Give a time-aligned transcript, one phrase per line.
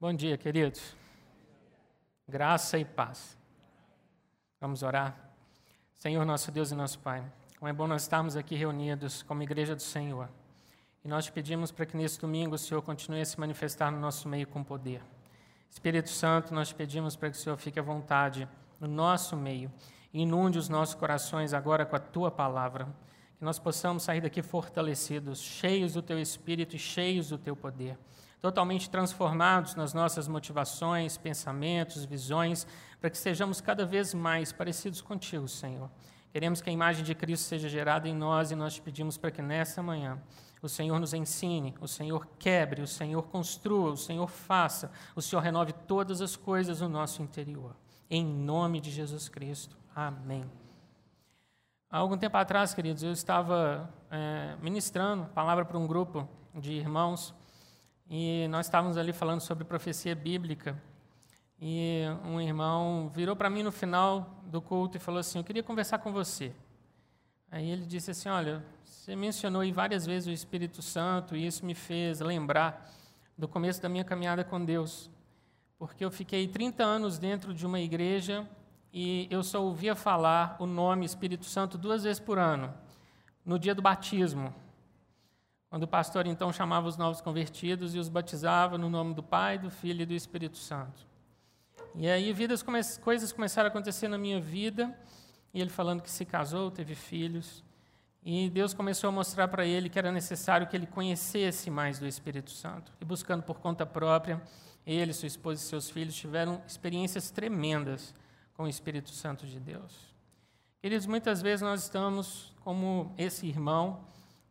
[0.00, 0.94] Bom dia, queridos.
[2.28, 3.36] Graça e paz.
[4.60, 5.18] Vamos orar.
[5.92, 7.24] Senhor, nosso Deus e nosso Pai,
[7.58, 10.28] como é bom nós estarmos aqui reunidos como igreja do Senhor.
[11.04, 13.98] E nós te pedimos para que nesse domingo o Senhor continue a se manifestar no
[13.98, 15.02] nosso meio com poder.
[15.68, 19.68] Espírito Santo, nós te pedimos para que o Senhor fique à vontade no nosso meio
[20.14, 22.86] inunde os nossos corações agora com a tua palavra.
[23.36, 27.98] Que nós possamos sair daqui fortalecidos, cheios do teu espírito e cheios do teu poder
[28.40, 32.66] totalmente transformados nas nossas motivações, pensamentos, visões,
[33.00, 35.90] para que sejamos cada vez mais parecidos contigo, Senhor.
[36.30, 39.30] Queremos que a imagem de Cristo seja gerada em nós e nós te pedimos para
[39.30, 40.20] que nessa manhã
[40.62, 45.40] o Senhor nos ensine, o Senhor quebre, o Senhor construa, o Senhor faça, o Senhor
[45.40, 47.74] renove todas as coisas no nosso interior.
[48.10, 49.76] Em nome de Jesus Cristo.
[49.94, 50.44] Amém.
[51.90, 57.34] Há algum tempo atrás, queridos, eu estava é, ministrando palavra para um grupo de irmãos
[58.10, 60.80] e nós estávamos ali falando sobre profecia bíblica.
[61.60, 65.62] E um irmão virou para mim no final do culto e falou assim: Eu queria
[65.62, 66.52] conversar com você.
[67.50, 71.66] Aí ele disse assim: Olha, você mencionou aí várias vezes o Espírito Santo e isso
[71.66, 72.90] me fez lembrar
[73.36, 75.10] do começo da minha caminhada com Deus.
[75.78, 78.48] Porque eu fiquei 30 anos dentro de uma igreja
[78.92, 82.72] e eu só ouvia falar o nome Espírito Santo duas vezes por ano,
[83.44, 84.54] no dia do batismo.
[85.70, 89.58] Quando o pastor então chamava os novos convertidos e os batizava no nome do Pai,
[89.58, 91.06] do Filho e do Espírito Santo.
[91.94, 94.96] E aí vidas come coisas começaram a acontecer na minha vida,
[95.52, 97.64] e ele falando que se casou, teve filhos,
[98.22, 102.06] e Deus começou a mostrar para ele que era necessário que ele conhecesse mais do
[102.06, 102.92] Espírito Santo.
[103.00, 104.42] E buscando por conta própria,
[104.86, 108.14] ele, sua esposa e seus filhos tiveram experiências tremendas
[108.54, 110.14] com o Espírito Santo de Deus.
[110.80, 114.04] Queridos, muitas vezes nós estamos como esse irmão,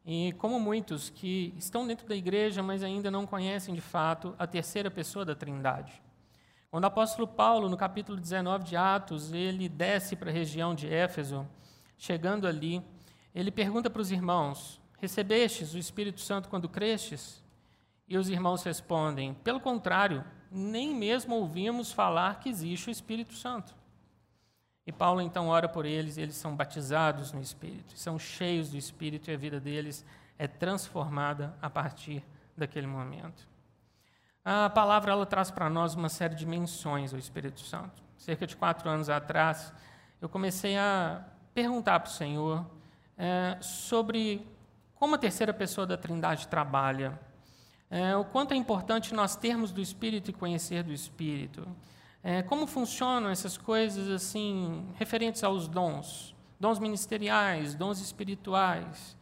[0.10, 4.48] e como muitos que estão dentro da igreja, mas ainda não conhecem de fato a
[4.48, 6.02] terceira pessoa da Trindade.
[6.72, 10.88] Quando o apóstolo Paulo, no capítulo 19 de Atos, ele desce para a região de
[10.88, 11.46] Éfeso,
[11.98, 12.82] chegando ali,
[13.36, 17.44] ele pergunta para os irmãos: Recebestes o Espírito Santo quando crestes?
[18.08, 23.76] E os irmãos respondem: Pelo contrário, nem mesmo ouvimos falar que existe o Espírito Santo.
[24.88, 28.78] E Paulo então ora por eles, e eles são batizados no Espírito, são cheios do
[28.78, 30.06] Espírito e a vida deles
[30.40, 32.24] é transformada a partir
[32.56, 33.46] daquele momento.
[34.46, 38.02] A palavra ela traz para nós uma série de menções ao Espírito Santo.
[38.18, 39.74] Cerca de quatro anos atrás,
[40.22, 41.22] eu comecei a
[41.54, 42.66] perguntar para o Senhor
[43.18, 44.48] é, sobre
[44.96, 47.20] como a terceira pessoa da Trindade trabalha,
[47.90, 51.68] é, o quanto é importante nós termos do Espírito e conhecer do Espírito.
[52.30, 59.16] É, como funcionam essas coisas assim referentes aos dons, dons ministeriais, dons espirituais?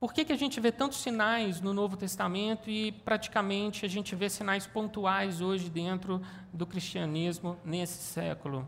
[0.00, 4.16] Por que, que a gente vê tantos sinais no Novo Testamento e praticamente a gente
[4.16, 8.66] vê sinais pontuais hoje dentro do cristianismo nesse século?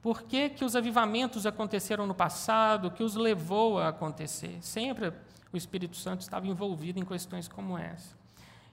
[0.00, 4.58] Por que, que os avivamentos aconteceram no passado, que os levou a acontecer?
[4.60, 5.12] Sempre
[5.52, 8.16] o Espírito Santo estava envolvido em questões como essa.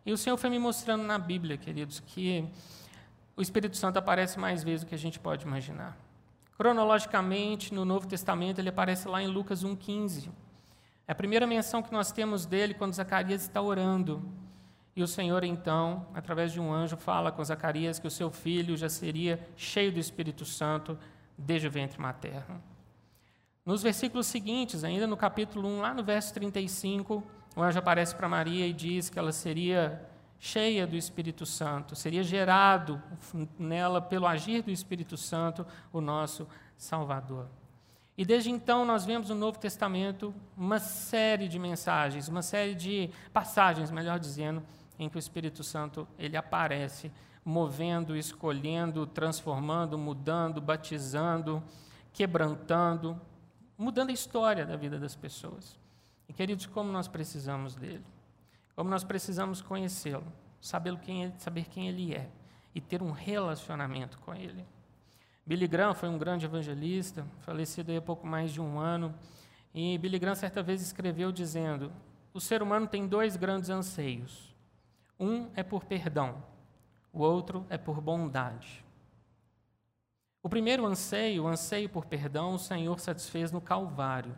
[0.06, 2.48] E o Senhor foi me mostrando na Bíblia, queridos, que
[3.40, 5.98] o Espírito Santo aparece mais vezes do que a gente pode imaginar.
[6.58, 10.30] Cronologicamente, no Novo Testamento, ele aparece lá em Lucas 1,15.
[11.08, 14.30] É a primeira menção que nós temos dele quando Zacarias está orando.
[14.94, 18.76] E o Senhor, então, através de um anjo, fala com Zacarias que o seu filho
[18.76, 21.00] já seria cheio do Espírito Santo
[21.38, 22.62] desde o ventre materno.
[23.66, 27.24] Nos versículos seguintes, ainda no capítulo 1, lá no verso 35,
[27.56, 30.06] o anjo aparece para Maria e diz que ela seria
[30.40, 33.02] cheia do Espírito Santo, seria gerado
[33.60, 37.48] nela, pelo agir do Espírito Santo, o nosso Salvador.
[38.18, 43.10] E desde então nós vemos no Novo Testamento uma série de mensagens, uma série de
[43.34, 44.64] passagens, melhor dizendo,
[44.98, 47.12] em que o Espírito Santo ele aparece,
[47.44, 51.64] movendo, escolhendo, transformando, mudando, batizando,
[52.12, 53.20] quebrantando,
[53.78, 55.78] mudando a história da vida das pessoas.
[56.28, 58.04] E queridos, como nós precisamos dele
[58.80, 60.24] como nós precisamos conhecê-lo,
[60.62, 62.30] saber quem ele, saber quem ele é
[62.74, 64.66] e ter um relacionamento com ele.
[65.46, 69.14] Billy Graham foi um grande evangelista, falecido há pouco mais de um ano,
[69.74, 71.92] e Billy Graham certa vez escreveu dizendo:
[72.34, 74.56] o ser humano tem dois grandes anseios.
[75.20, 76.42] Um é por perdão,
[77.12, 78.82] o outro é por bondade.
[80.42, 84.38] O primeiro anseio, o anseio por perdão, o Senhor satisfez no Calvário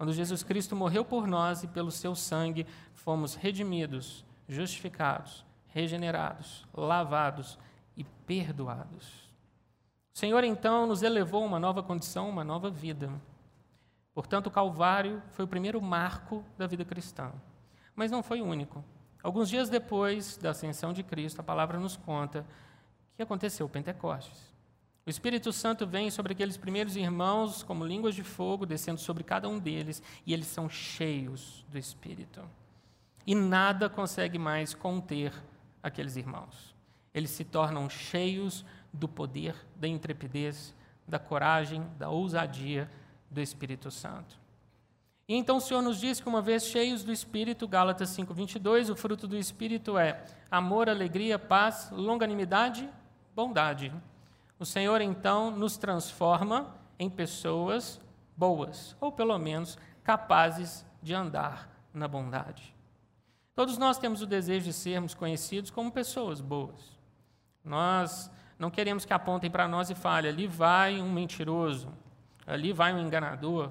[0.00, 7.58] quando Jesus Cristo morreu por nós e pelo seu sangue fomos redimidos, justificados, regenerados, lavados
[7.94, 9.30] e perdoados.
[10.14, 13.12] O Senhor então nos elevou a uma nova condição, uma nova vida.
[14.14, 17.30] Portanto, o Calvário foi o primeiro marco da vida cristã.
[17.94, 18.82] Mas não foi o único.
[19.22, 22.46] Alguns dias depois da ascensão de Cristo, a palavra nos conta
[23.14, 24.49] que aconteceu o Pentecostes.
[25.10, 29.48] O Espírito Santo vem sobre aqueles primeiros irmãos como línguas de fogo, descendo sobre cada
[29.48, 32.40] um deles, e eles são cheios do Espírito.
[33.26, 35.34] E nada consegue mais conter
[35.82, 36.76] aqueles irmãos.
[37.12, 40.72] Eles se tornam cheios do poder, da intrepidez,
[41.08, 42.88] da coragem, da ousadia
[43.28, 44.38] do Espírito Santo.
[45.26, 48.94] E então o Senhor nos diz que uma vez cheios do Espírito, Gálatas 5:22, o
[48.94, 52.88] fruto do Espírito é amor, alegria, paz, longanimidade,
[53.34, 53.92] bondade.
[54.60, 57.98] O Senhor então nos transforma em pessoas
[58.36, 62.76] boas, ou pelo menos capazes de andar na bondade.
[63.54, 66.98] Todos nós temos o desejo de sermos conhecidos como pessoas boas.
[67.64, 71.90] Nós não queremos que apontem para nós e falem: ali vai um mentiroso,
[72.46, 73.70] ali vai um enganador.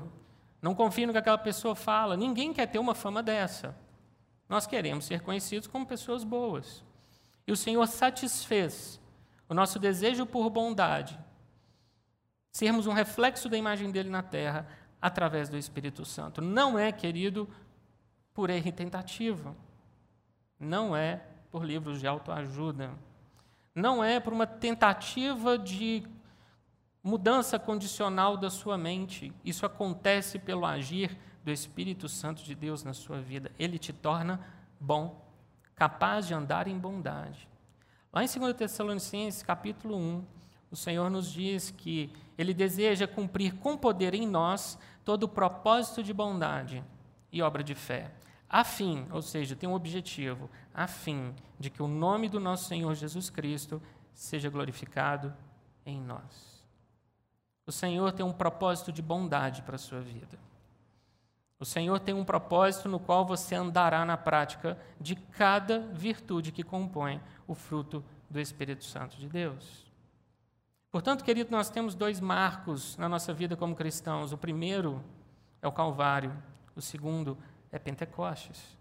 [0.60, 2.18] Não confie no que aquela pessoa fala.
[2.18, 3.78] Ninguém quer ter uma fama dessa.
[4.50, 6.84] Nós queremos ser conhecidos como pessoas boas.
[7.46, 9.00] E o Senhor satisfez
[9.50, 11.20] o nosso desejo por bondade,
[12.52, 14.68] sermos um reflexo da imagem dele na terra
[15.02, 16.40] através do Espírito Santo.
[16.40, 17.50] Não é, querido,
[18.34, 19.56] por erro e tentativa.
[20.60, 22.92] Não é por livros de autoajuda.
[23.74, 26.04] Não é por uma tentativa de
[27.02, 29.34] mudança condicional da sua mente.
[29.44, 33.52] Isso acontece pelo agir do Espírito Santo de Deus na sua vida.
[33.58, 34.40] Ele te torna
[34.80, 35.26] bom,
[35.76, 37.48] capaz de andar em bondade.
[38.12, 40.26] Lá em 2 Tessalonicenses, capítulo 1,
[40.72, 46.02] o Senhor nos diz que Ele deseja cumprir com poder em nós todo o propósito
[46.02, 46.84] de bondade
[47.32, 48.12] e obra de fé,
[48.50, 52.68] a fim, ou seja, tem um objetivo, a fim de que o nome do nosso
[52.68, 53.80] Senhor Jesus Cristo
[54.12, 55.32] seja glorificado
[55.86, 56.66] em nós.
[57.68, 60.40] O Senhor tem um propósito de bondade para a sua vida.
[61.60, 66.64] O Senhor tem um propósito no qual você andará na prática de cada virtude que
[66.64, 69.92] compõe o fruto do Espírito Santo de Deus.
[70.92, 74.32] Portanto, querido, nós temos dois marcos na nossa vida como cristãos.
[74.32, 75.04] O primeiro
[75.60, 76.32] é o Calvário,
[76.76, 77.36] o segundo
[77.72, 78.78] é Pentecostes.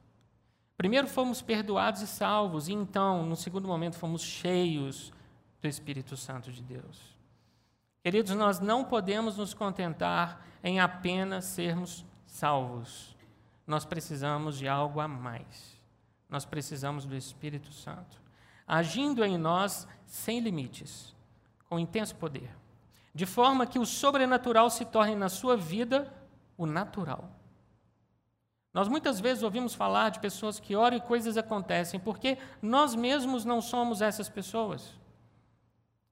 [0.76, 5.12] Primeiro fomos perdoados e salvos, e então, no segundo momento, fomos cheios
[5.62, 7.18] do Espírito Santo de Deus.
[8.02, 13.16] Queridos, nós não podemos nos contentar em apenas sermos salvos.
[13.66, 15.76] Nós precisamos de algo a mais.
[16.28, 18.27] Nós precisamos do Espírito Santo,
[18.68, 21.16] agindo em nós sem limites,
[21.68, 22.54] com intenso poder,
[23.14, 26.12] de forma que o sobrenatural se torne na sua vida
[26.56, 27.30] o natural.
[28.74, 33.44] Nós muitas vezes ouvimos falar de pessoas que oram e coisas acontecem, porque nós mesmos
[33.44, 34.94] não somos essas pessoas.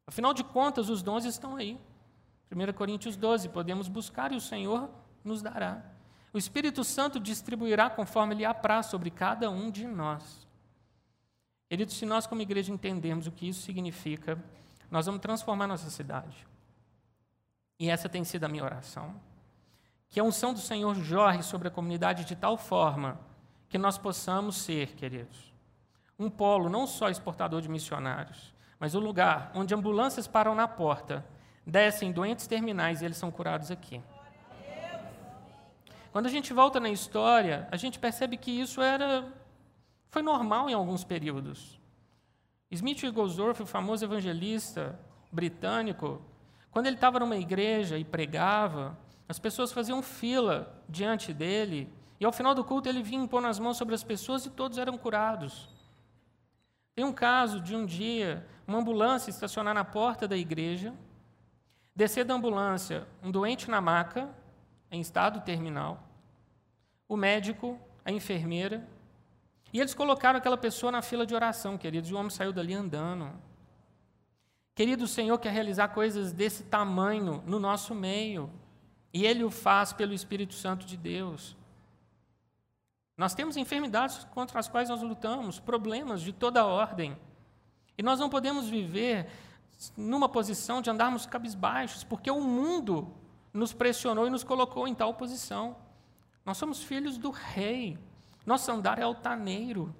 [0.07, 1.79] Afinal de contas, os dons estão aí.
[2.51, 4.89] 1 Coríntios 12, podemos buscar e o Senhor
[5.23, 5.83] nos dará.
[6.33, 10.46] O Espírito Santo distribuirá conforme lhe apraz sobre cada um de nós.
[11.69, 14.39] Queridos, se nós como igreja entendermos o que isso significa,
[14.91, 16.47] nós vamos transformar nossa cidade.
[17.79, 19.15] E essa tem sido a minha oração
[20.09, 23.19] que a unção do Senhor jorre sobre a comunidade de tal forma
[23.69, 25.53] que nós possamos ser, queridos,
[26.19, 31.25] um polo não só exportador de missionários, mas um lugar onde ambulâncias param na porta,
[31.67, 34.01] descem doentes terminais e eles são curados aqui.
[36.13, 39.31] Quando a gente volta na história, a gente percebe que isso era
[40.11, 41.81] foi normal em alguns períodos.
[42.71, 44.99] Smith Wigglesworth, o famoso evangelista
[45.31, 46.21] britânico,
[46.71, 52.33] quando ele estava numa igreja e pregava, as pessoas faziam fila diante dele, e ao
[52.33, 55.69] final do culto ele vinha impor as mãos sobre as pessoas e todos eram curados.
[56.95, 60.95] Tem um caso de um dia, uma ambulância estacionar na porta da igreja,
[61.95, 64.29] descer da ambulância um doente na maca,
[64.91, 66.03] em estado terminal,
[67.09, 68.87] o médico, a enfermeira,
[69.73, 72.75] e eles colocaram aquela pessoa na fila de oração, queridos, e o homem saiu dali
[72.75, 73.33] andando.
[74.75, 78.51] Querido, o Senhor quer realizar coisas desse tamanho no nosso meio.
[79.13, 81.57] E Ele o faz pelo Espírito Santo de Deus.
[83.17, 87.17] Nós temos enfermidades contra as quais nós lutamos, problemas de toda ordem.
[87.97, 89.27] E nós não podemos viver
[89.97, 93.11] numa posição de andarmos cabisbaixos, porque o mundo
[93.53, 95.77] nos pressionou e nos colocou em tal posição.
[96.45, 97.99] Nós somos filhos do rei.
[98.47, 99.95] Nosso andar é altaneiro.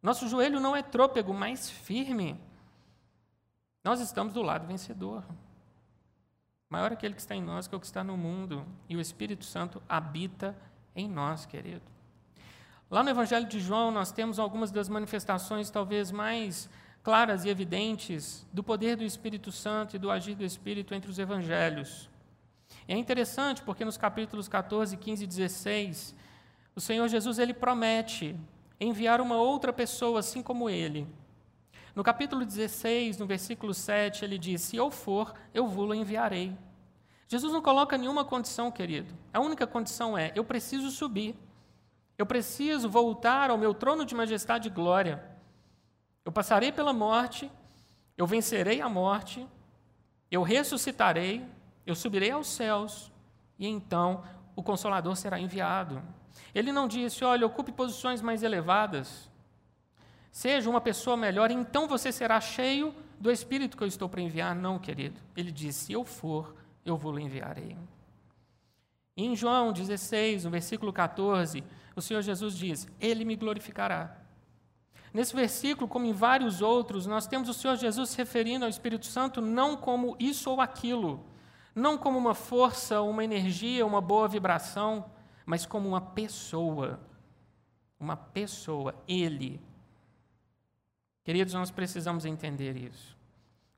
[0.00, 2.40] Nosso joelho não é trôpego, mas firme.
[3.84, 5.24] Nós estamos do lado vencedor.
[6.70, 8.64] Maior aquele que está em nós que é o que está no mundo.
[8.88, 10.56] E o Espírito Santo habita
[10.94, 11.82] em nós, querido.
[12.88, 16.70] Lá no Evangelho de João, nós temos algumas das manifestações talvez mais
[17.02, 21.18] claras e evidentes do poder do Espírito Santo e do agir do Espírito entre os
[21.18, 22.08] evangelhos.
[22.86, 26.14] E é interessante porque nos capítulos 14, 15 e 16,
[26.74, 28.38] o Senhor Jesus ele promete
[28.80, 31.06] enviar uma outra pessoa assim como ele.
[31.94, 36.56] No capítulo 16, no versículo 7, ele diz: Se eu for, eu vou enviarei.
[37.28, 39.14] Jesus não coloca nenhuma condição, querido.
[39.32, 41.36] A única condição é: eu preciso subir.
[42.16, 45.22] Eu preciso voltar ao meu trono de majestade e glória.
[46.24, 47.50] Eu passarei pela morte,
[48.16, 49.46] eu vencerei a morte,
[50.30, 51.44] eu ressuscitarei,
[51.84, 53.10] eu subirei aos céus,
[53.58, 54.22] e então
[54.54, 56.02] o Consolador será enviado.
[56.54, 59.30] Ele não disse, olha, ocupe posições mais elevadas,
[60.30, 64.54] seja uma pessoa melhor, então você será cheio do Espírito que eu estou para enviar.
[64.54, 65.20] Não, querido.
[65.36, 67.76] Ele disse: se eu for, eu vou lhe enviarei.
[69.16, 71.62] Em João 16, no versículo 14,
[71.94, 74.16] o Senhor Jesus diz: Ele me glorificará.
[75.14, 79.06] Nesse versículo, como em vários outros, nós temos o Senhor Jesus se referindo ao Espírito
[79.06, 81.22] Santo não como isso ou aquilo,
[81.74, 85.04] não como uma força, uma energia, uma boa vibração,
[85.46, 87.00] mas como uma pessoa.
[87.98, 89.60] Uma pessoa, Ele.
[91.24, 93.16] Queridos, nós precisamos entender isso.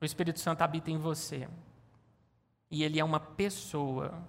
[0.01, 1.49] O Espírito Santo habita em você.
[2.71, 4.23] E Ele é uma pessoa.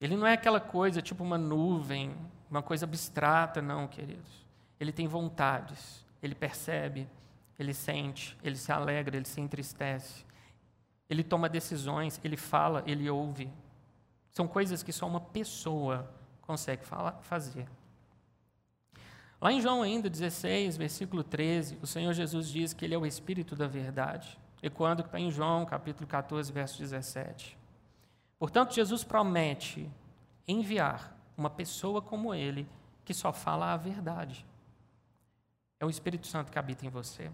[0.00, 2.16] Ele não é aquela coisa tipo uma nuvem,
[2.50, 4.44] uma coisa abstrata, não, queridos.
[4.80, 7.08] Ele tem vontades, ele percebe,
[7.56, 10.24] ele sente, ele se alegra, ele se entristece.
[11.08, 13.48] Ele toma decisões, ele fala, ele ouve.
[14.32, 16.10] São coisas que só uma pessoa
[16.40, 17.68] consegue falar, fazer.
[19.40, 23.04] Lá em João ainda 16, versículo 13, o Senhor Jesus diz que ele é o
[23.04, 24.38] Espírito da verdade.
[24.62, 27.58] E quando está em João, capítulo 14, verso 17.
[28.38, 29.90] Portanto, Jesus promete
[30.46, 32.68] enviar uma pessoa como ele,
[33.04, 34.46] que só fala a verdade.
[35.80, 37.30] É o Espírito Santo que habita em você.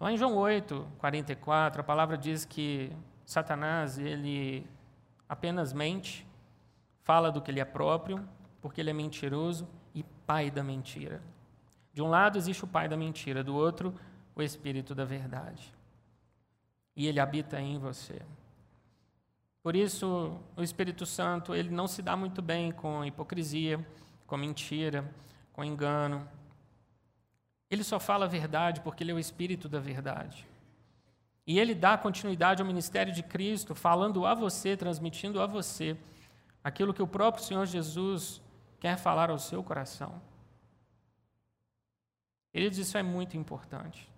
[0.00, 2.92] Lá em João 8, 44, a palavra diz que
[3.26, 4.64] Satanás, ele
[5.28, 6.26] apenas mente,
[7.02, 8.26] fala do que ele é próprio,
[8.60, 11.22] porque ele é mentiroso e pai da mentira.
[11.92, 13.94] De um lado existe o pai da mentira, do outro,
[14.34, 15.74] o espírito da verdade.
[16.96, 18.22] E ele habita em você.
[19.62, 23.86] Por isso, o Espírito Santo, ele não se dá muito bem com hipocrisia,
[24.26, 25.04] com mentira,
[25.52, 26.26] com engano.
[27.70, 30.47] Ele só fala a verdade porque ele é o Espírito da verdade.
[31.48, 35.96] E ele dá continuidade ao ministério de Cristo, falando a você, transmitindo a você
[36.62, 38.40] aquilo que o próprio Senhor Jesus
[38.78, 40.22] quer falar ao seu coração.
[42.52, 44.08] Queridos, isso é muito importante,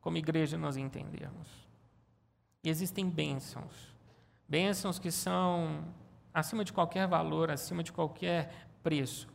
[0.00, 1.48] como igreja nós entendemos.
[2.62, 3.94] E existem bênçãos
[4.48, 5.84] Bênçãos que são
[6.32, 9.26] acima de qualquer valor, acima de qualquer preço,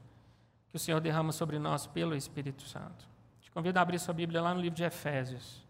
[0.70, 3.08] que o Senhor derrama sobre nós pelo Espírito Santo.
[3.42, 5.66] Te convido a abrir sua Bíblia lá no livro de Efésios,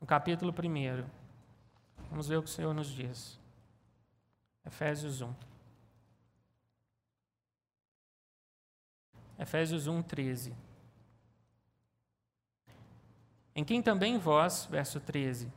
[0.00, 1.04] no capítulo 1.
[2.10, 3.38] Vamos ver o que o Senhor nos diz.
[4.64, 5.32] Efésios 1.
[9.38, 10.54] Efésios 1, 13.
[13.54, 15.50] Em quem também vós, verso 13,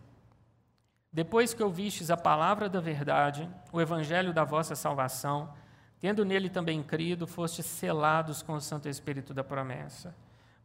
[1.12, 5.54] depois que ouvistes a palavra da verdade, o evangelho da vossa salvação,
[6.00, 10.16] tendo nele também crido, fostes selados com o Santo Espírito da promessa.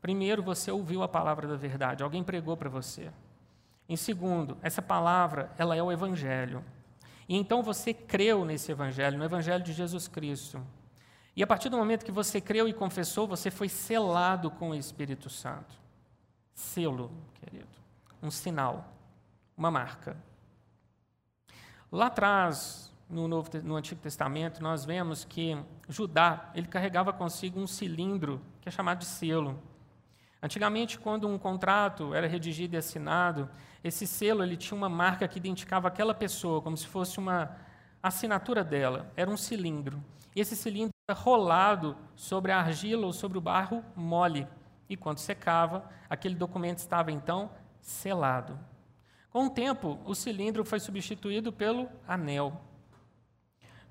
[0.01, 3.11] Primeiro, você ouviu a palavra da verdade, alguém pregou para você.
[3.89, 6.65] Em segundo, essa palavra, ela é o evangelho.
[7.29, 10.61] E então você creu nesse evangelho, no evangelho de Jesus Cristo.
[11.37, 14.75] E a partir do momento que você creu e confessou, você foi selado com o
[14.75, 15.75] Espírito Santo.
[16.55, 17.67] Selo, querido.
[18.23, 18.93] Um sinal,
[19.57, 20.17] uma marca.
[21.91, 25.57] Lá atrás, no, Novo, no Antigo Testamento, nós vemos que
[25.89, 29.61] Judá ele carregava consigo um cilindro que é chamado de selo.
[30.45, 33.49] Antigamente, quando um contrato era redigido e assinado,
[33.83, 37.57] esse selo ele tinha uma marca que identificava aquela pessoa, como se fosse uma
[38.03, 39.11] assinatura dela.
[39.17, 40.05] Era um cilindro.
[40.37, 44.47] E esse cilindro era rolado sobre a argila ou sobre o barro mole.
[44.87, 48.61] E quando secava, aquele documento estava então selado.
[49.31, 52.61] Com o tempo, o cilindro foi substituído pelo anel.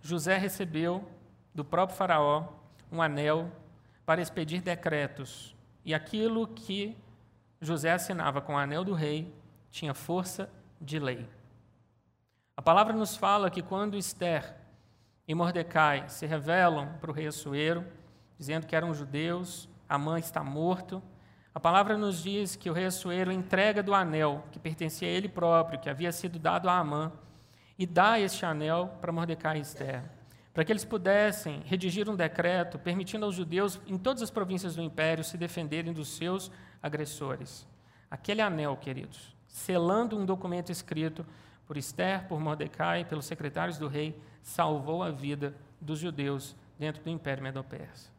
[0.04, 1.04] José recebeu
[1.52, 2.48] do próprio Faraó
[2.92, 3.52] um anel
[4.06, 6.98] para expedir decretos, e aquilo que
[7.60, 9.34] José assinava com o anel do rei
[9.72, 10.50] tinha força
[10.80, 11.28] de lei.
[12.56, 14.56] A palavra nos fala que quando Esther
[15.28, 17.86] e Mordecai se revelam para o rei Assuero,
[18.38, 21.02] dizendo que eram judeus, Amã está morto,
[21.54, 25.30] a palavra nos diz que o rei Assuero entrega do anel que pertencia a ele
[25.30, 27.12] próprio, que havia sido dado a Amã,
[27.78, 30.04] e dá este anel para Mordecai e Esther,
[30.54, 34.84] para que eles pudessem redigir um decreto permitindo aos judeus em todas as províncias do
[34.84, 37.68] império se defenderem dos seus agressores.
[38.10, 41.26] Aquele anel, queridos, selando um documento escrito
[41.66, 47.10] por Esther, por Mordecai, pelos secretários do rei, salvou a vida dos judeus dentro do
[47.10, 48.12] império medo-persa.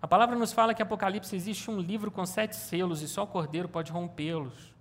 [0.00, 3.22] A palavra nos fala que em Apocalipse existe um livro com sete selos e só
[3.22, 4.71] o cordeiro pode rompê-los.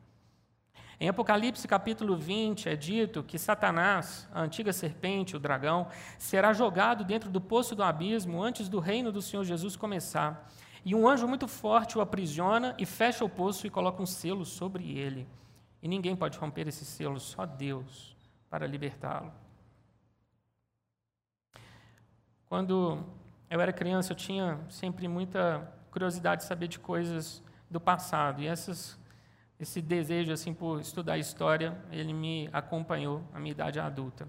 [1.02, 5.88] Em Apocalipse capítulo 20 é dito que Satanás, a antiga serpente, o dragão,
[6.20, 10.48] será jogado dentro do poço do abismo antes do reino do Senhor Jesus começar.
[10.86, 14.46] E um anjo muito forte o aprisiona e fecha o poço e coloca um selo
[14.46, 15.28] sobre ele.
[15.82, 18.16] E ninguém pode romper esse selo, só Deus,
[18.48, 19.34] para libertá-lo.
[22.48, 23.04] Quando
[23.50, 27.42] eu era criança, eu tinha sempre muita curiosidade de saber de coisas
[27.72, 28.40] do passado.
[28.44, 29.00] E essas,
[29.62, 34.28] esse desejo assim por estudar história, ele me acompanhou a minha idade adulta.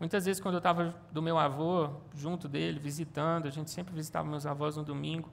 [0.00, 4.28] Muitas vezes, quando eu estava do meu avô, junto dele, visitando, a gente sempre visitava
[4.28, 5.30] meus avós no domingo,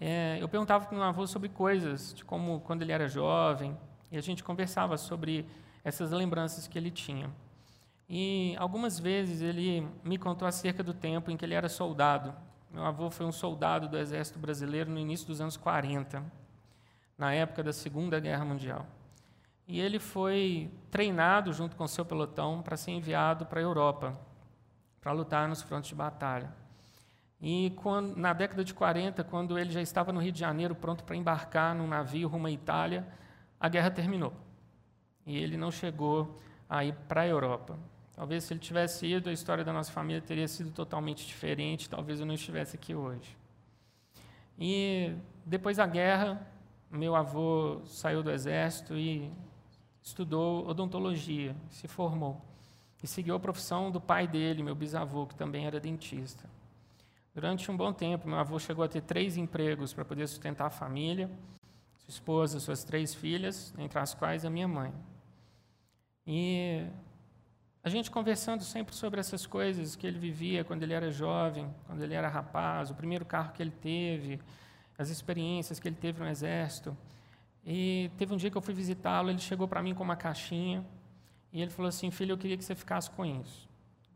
[0.00, 3.76] é, eu perguntava para o meu avô sobre coisas, de como quando ele era jovem,
[4.12, 5.44] e a gente conversava sobre
[5.82, 7.28] essas lembranças que ele tinha.
[8.08, 12.32] E algumas vezes ele me contou acerca do tempo em que ele era soldado.
[12.70, 16.22] Meu avô foi um soldado do Exército Brasileiro no início dos anos 40,
[17.22, 18.84] na época da Segunda Guerra Mundial.
[19.68, 24.18] E ele foi treinado junto com seu pelotão para ser enviado para a Europa,
[25.00, 26.52] para lutar nos frontes de batalha.
[27.40, 31.04] E quando, na década de 40, quando ele já estava no Rio de Janeiro, pronto
[31.04, 33.06] para embarcar num navio rumo à Itália,
[33.60, 34.32] a guerra terminou.
[35.24, 36.36] E ele não chegou
[36.68, 37.78] a ir para a Europa.
[38.16, 42.18] Talvez se ele tivesse ido, a história da nossa família teria sido totalmente diferente, talvez
[42.18, 43.36] eu não estivesse aqui hoje.
[44.58, 45.14] E
[45.46, 46.51] depois da guerra,
[46.92, 49.32] meu avô saiu do exército e
[50.02, 52.40] estudou odontologia, se formou.
[53.02, 56.48] E seguiu a profissão do pai dele, meu bisavô, que também era dentista.
[57.34, 60.70] Durante um bom tempo, meu avô chegou a ter três empregos para poder sustentar a
[60.70, 61.30] família,
[61.96, 64.92] sua esposa, suas três filhas, entre as quais a minha mãe.
[66.26, 66.86] E
[67.82, 72.02] a gente conversando sempre sobre essas coisas que ele vivia quando ele era jovem, quando
[72.02, 74.38] ele era rapaz, o primeiro carro que ele teve,
[74.98, 76.96] as experiências que ele teve no exército.
[77.64, 80.84] E teve um dia que eu fui visitá-lo, ele chegou para mim com uma caixinha
[81.52, 83.68] e ele falou assim: Filho, eu queria que você ficasse com isso.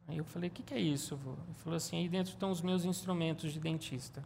[0.08, 1.32] Aí eu falei: O que, que é isso, vô?
[1.32, 4.24] Ele falou assim: Aí dentro estão os meus instrumentos de dentista.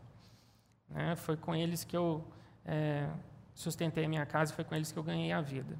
[0.88, 1.16] Né?
[1.16, 2.24] Foi com eles que eu
[2.64, 3.08] é,
[3.54, 5.78] sustentei a minha casa, foi com eles que eu ganhei a vida.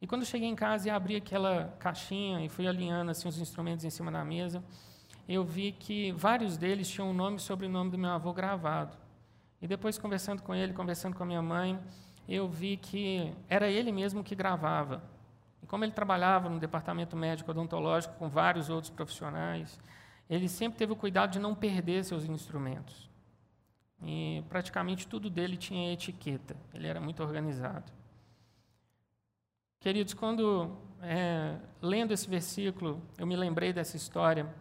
[0.00, 3.84] E quando cheguei em casa e abri aquela caixinha e fui alinhando assim os instrumentos
[3.84, 4.62] em cima da mesa,
[5.28, 8.96] eu vi que vários deles tinham o nome e sobrenome do meu avô gravado.
[9.62, 11.78] E depois conversando com ele, conversando com a minha mãe,
[12.28, 15.04] eu vi que era ele mesmo que gravava.
[15.62, 19.78] E como ele trabalhava no departamento médico odontológico com vários outros profissionais,
[20.28, 23.08] ele sempre teve o cuidado de não perder seus instrumentos.
[24.04, 26.56] E praticamente tudo dele tinha etiqueta.
[26.74, 27.92] Ele era muito organizado.
[29.78, 34.52] Queridos, quando é, lendo esse versículo, eu me lembrei dessa história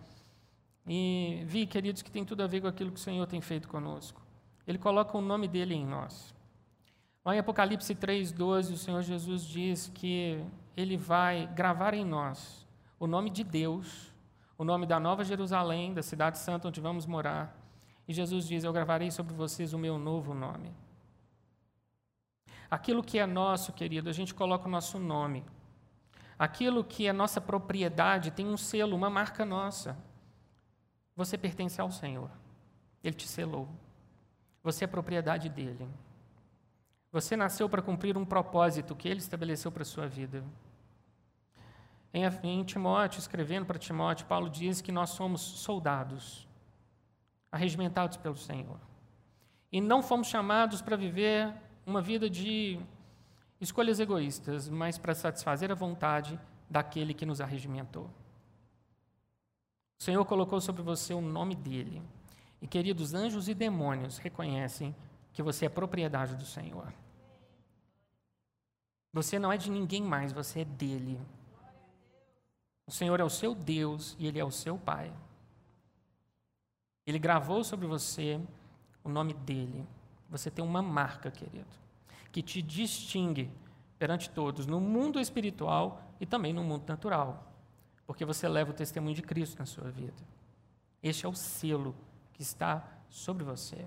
[0.85, 3.67] e vi, queridos, que tem tudo a ver com aquilo que o Senhor tem feito
[3.67, 4.21] conosco.
[4.67, 6.33] Ele coloca o nome dele em nós.
[7.23, 10.43] Lá em Apocalipse 3,12, o Senhor Jesus diz que
[10.75, 12.67] ele vai gravar em nós
[12.99, 14.13] o nome de Deus,
[14.57, 17.55] o nome da Nova Jerusalém, da cidade santa onde vamos morar.
[18.07, 20.71] E Jesus diz: Eu gravarei sobre vocês o meu novo nome.
[22.69, 25.43] Aquilo que é nosso, querido, a gente coloca o nosso nome.
[26.39, 29.97] Aquilo que é nossa propriedade tem um selo, uma marca nossa.
[31.15, 32.31] Você pertence ao Senhor.
[33.03, 33.67] Ele te selou.
[34.63, 35.87] Você é propriedade dele.
[37.11, 40.43] Você nasceu para cumprir um propósito que ele estabeleceu para a sua vida.
[42.13, 46.47] Em, em Timóteo, escrevendo para Timóteo, Paulo diz que nós somos soldados,
[47.51, 48.79] arregimentados pelo Senhor.
[49.71, 51.53] E não fomos chamados para viver
[51.85, 52.79] uma vida de
[53.59, 58.09] escolhas egoístas, mas para satisfazer a vontade daquele que nos arregimentou.
[59.99, 62.01] O Senhor colocou sobre você o nome dele.
[62.61, 64.95] E, queridos, anjos e demônios reconhecem
[65.33, 66.93] que você é propriedade do Senhor.
[69.11, 71.19] Você não é de ninguém mais, você é dele.
[72.85, 75.11] O Senhor é o seu Deus e ele é o seu Pai.
[77.05, 78.39] Ele gravou sobre você
[79.03, 79.87] o nome dele.
[80.29, 81.67] Você tem uma marca, querido,
[82.31, 83.51] que te distingue
[83.97, 87.53] perante todos, no mundo espiritual e também no mundo natural,
[88.05, 90.23] porque você leva o testemunho de Cristo na sua vida.
[91.03, 91.95] Este é o selo
[92.41, 93.85] está sobre você.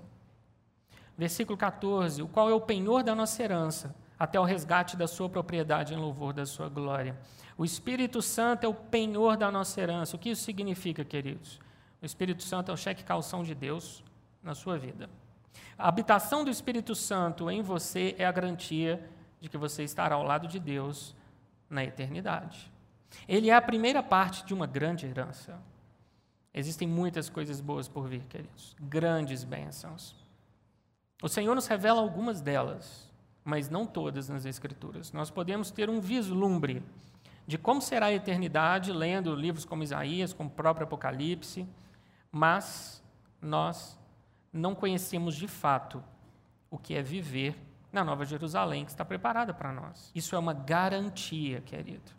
[1.17, 5.29] Versículo 14: O qual é o penhor da nossa herança, até o resgate da sua
[5.29, 7.17] propriedade em louvor da sua glória.
[7.57, 10.15] O Espírito Santo é o penhor da nossa herança.
[10.15, 11.59] O que isso significa, queridos?
[12.01, 14.03] O Espírito Santo é o cheque calção de Deus
[14.43, 15.09] na sua vida.
[15.77, 20.23] A habitação do Espírito Santo em você é a garantia de que você estará ao
[20.23, 21.15] lado de Deus
[21.69, 22.71] na eternidade.
[23.27, 25.59] Ele é a primeira parte de uma grande herança.
[26.57, 30.15] Existem muitas coisas boas por vir, queridos, grandes bênçãos.
[31.21, 33.11] O Senhor nos revela algumas delas,
[33.43, 35.11] mas não todas nas Escrituras.
[35.11, 36.81] Nós podemos ter um vislumbre
[37.45, 41.67] de como será a eternidade lendo livros como Isaías, como o próprio Apocalipse,
[42.31, 43.03] mas
[43.41, 43.99] nós
[44.51, 46.01] não conhecemos de fato
[46.71, 47.57] o que é viver
[47.91, 50.09] na Nova Jerusalém que está preparada para nós.
[50.15, 52.11] Isso é uma garantia, querido.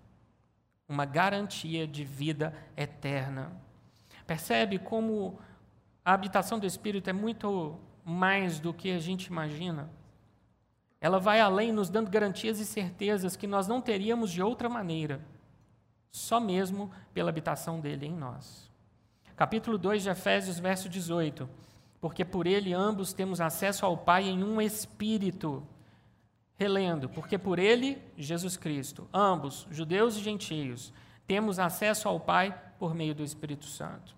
[0.87, 3.65] Uma garantia de vida eterna.
[4.27, 5.39] Percebe como
[6.05, 9.91] a habitação do Espírito é muito mais do que a gente imagina.
[11.01, 15.21] Ela vai além, nos dando garantias e certezas que nós não teríamos de outra maneira,
[16.11, 18.71] só mesmo pela habitação dele em nós.
[19.37, 21.49] Capítulo 2 de Efésios, verso 18.
[22.01, 25.67] Porque por ele ambos temos acesso ao Pai em um espírito.
[26.59, 30.93] Relendo, porque por ele, Jesus Cristo, ambos, judeus e gentios,
[31.27, 34.15] temos acesso ao Pai por meio do Espírito Santo.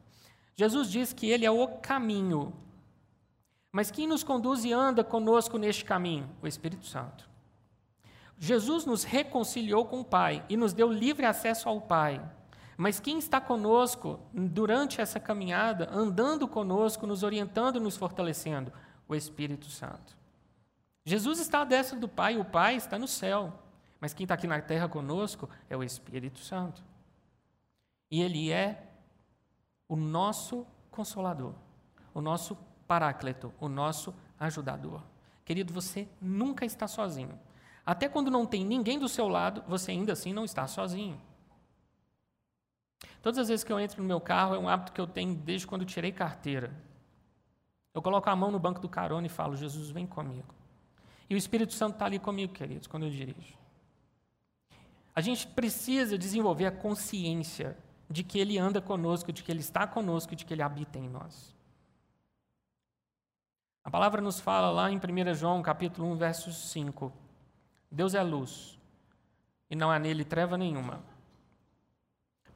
[0.54, 2.52] Jesus diz que ele é o caminho,
[3.70, 6.28] mas quem nos conduz e anda conosco neste caminho?
[6.42, 7.28] O Espírito Santo.
[8.38, 12.20] Jesus nos reconciliou com o Pai e nos deu livre acesso ao Pai.
[12.76, 18.72] Mas quem está conosco durante essa caminhada, andando conosco, nos orientando, nos fortalecendo?
[19.08, 20.16] O Espírito Santo.
[21.04, 23.52] Jesus está à destra do Pai, o Pai está no céu.
[24.00, 26.84] Mas quem está aqui na terra conosco é o Espírito Santo.
[28.10, 28.86] E Ele é
[29.88, 31.54] o nosso consolador,
[32.12, 35.02] o nosso Paráclito, o nosso ajudador.
[35.44, 37.38] Querido, você nunca está sozinho.
[37.84, 41.20] Até quando não tem ninguém do seu lado, você ainda assim não está sozinho.
[43.22, 45.34] Todas as vezes que eu entro no meu carro, é um hábito que eu tenho
[45.34, 46.72] desde quando tirei carteira.
[47.94, 50.54] Eu coloco a mão no banco do carona e falo: Jesus, vem comigo.
[51.28, 53.58] E o Espírito Santo está ali comigo, queridos, quando eu dirijo.
[55.14, 57.76] A gente precisa desenvolver a consciência
[58.08, 61.08] de que Ele anda conosco, de que Ele está conosco, de que Ele habita em
[61.08, 61.54] nós.
[63.84, 67.12] A palavra nos fala lá em 1 João, capítulo 1, verso 5.
[67.90, 68.78] Deus é luz,
[69.70, 71.02] e não há nele treva nenhuma.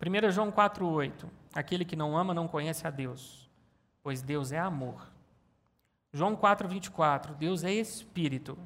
[0.00, 1.30] 1 João 4, 8.
[1.54, 3.48] Aquele que não ama não conhece a Deus,
[4.02, 5.12] pois Deus é amor.
[6.12, 7.34] João 4, 24.
[7.34, 8.58] Deus é espírito.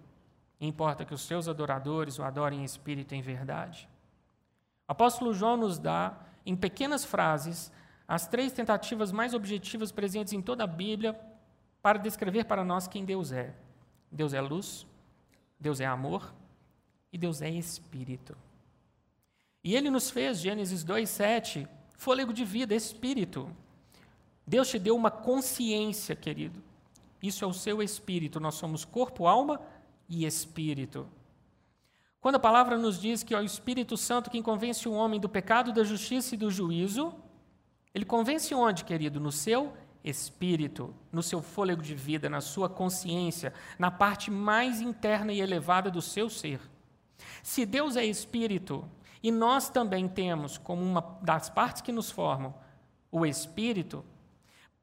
[0.61, 3.89] Importa que os seus adoradores o adorem em espírito e em verdade.
[4.89, 7.73] O apóstolo João nos dá, em pequenas frases,
[8.07, 11.19] as três tentativas mais objetivas presentes em toda a Bíblia
[11.83, 13.53] para descrever para nós quem Deus é.
[14.11, 14.87] Deus é luz,
[15.59, 16.33] Deus é amor
[17.13, 18.37] e Deus é espírito.
[19.63, 23.51] E ele nos fez, Gênesis 2:7, fôlego de vida, espírito.
[24.47, 26.63] Deus te deu uma consciência, querido.
[27.21, 28.39] Isso é o seu espírito.
[28.39, 29.61] Nós somos corpo, alma
[30.09, 31.09] e espírito.
[32.27, 35.29] Quando a palavra nos diz que é o Espírito Santo quem convence o homem do
[35.29, 37.15] pecado, da justiça e do juízo,
[37.95, 39.21] ele convence onde, querido?
[39.21, 45.33] No seu espírito, no seu fôlego de vida, na sua consciência, na parte mais interna
[45.33, 46.61] e elevada do seu ser.
[47.45, 48.85] Se Deus é espírito
[49.23, 52.53] e nós também temos como uma das partes que nos formam
[53.09, 54.05] o espírito,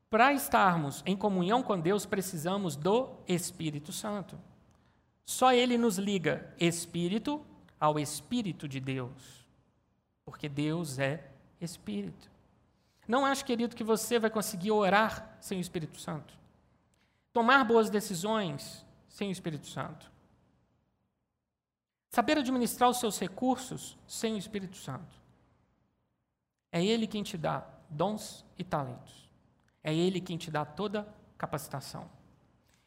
[0.10, 4.40] para estarmos em comunhão com Deus precisamos do Espírito Santo.
[5.26, 7.46] Só ele nos liga espírito
[7.80, 9.48] ao espírito de Deus,
[10.26, 12.34] porque Deus é espírito.
[13.08, 16.34] Não acho, querido, que você vai conseguir orar sem o Espírito Santo.
[17.34, 20.12] Tomar boas decisões sem o Espírito Santo.
[22.10, 25.22] Saber administrar os seus recursos sem o Espírito Santo.
[26.72, 29.30] É Ele quem te dá dons e talentos.
[29.84, 31.08] É Ele quem te dá toda
[31.38, 32.10] capacitação.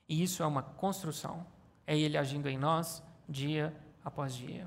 [0.08, 1.46] E isso é uma construção.
[1.86, 4.66] É Ele agindo em nós dia após dia.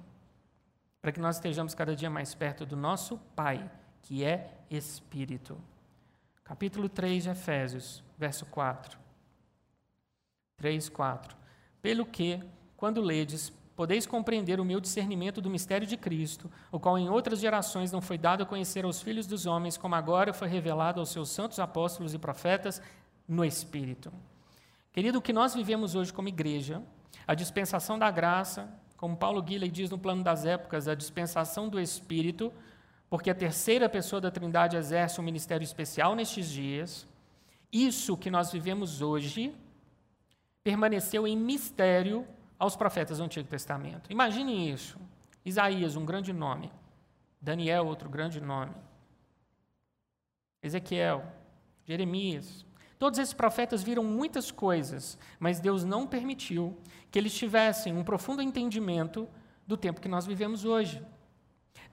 [1.02, 3.70] Para que nós estejamos cada dia mais perto do nosso Pai,
[4.02, 5.58] que é Espírito.
[6.44, 8.98] Capítulo 3 de Efésios, verso 4.
[10.58, 11.38] 3, 4.
[11.82, 12.42] Pelo que,
[12.76, 17.40] quando ledes, podeis compreender o meu discernimento do mistério de Cristo, o qual em outras
[17.40, 21.10] gerações não foi dado a conhecer aos filhos dos homens, como agora foi revelado aos
[21.10, 22.82] seus santos apóstolos e profetas
[23.26, 24.12] no Espírito.
[24.92, 26.84] Querido, o que nós vivemos hoje como igreja,
[27.30, 31.80] a dispensação da graça, como Paulo Guilherme diz no plano das épocas, a dispensação do
[31.80, 32.52] Espírito,
[33.08, 37.08] porque a terceira pessoa da Trindade exerce um ministério especial nestes dias.
[37.72, 39.56] Isso que nós vivemos hoje
[40.64, 44.12] permaneceu em mistério aos profetas do Antigo Testamento.
[44.12, 44.98] Imaginem isso.
[45.46, 46.72] Isaías, um grande nome.
[47.40, 48.74] Daniel, outro grande nome.
[50.64, 51.24] Ezequiel,
[51.86, 52.66] Jeremias.
[53.00, 56.78] Todos esses profetas viram muitas coisas, mas Deus não permitiu
[57.10, 59.28] que eles tivessem um profundo entendimento
[59.66, 61.02] do tempo que nós vivemos hoje.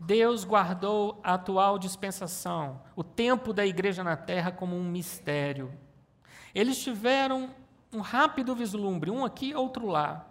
[0.01, 5.73] Deus guardou a atual dispensação, o tempo da igreja na terra, como um mistério.
[6.53, 7.55] Eles tiveram
[7.93, 10.27] um rápido vislumbre, um aqui, outro lá.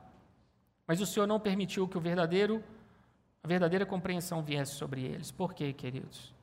[0.85, 2.61] Mas o Senhor não permitiu que o verdadeiro,
[3.41, 5.31] a verdadeira compreensão viesse sobre eles.
[5.31, 6.34] Por quê, queridos?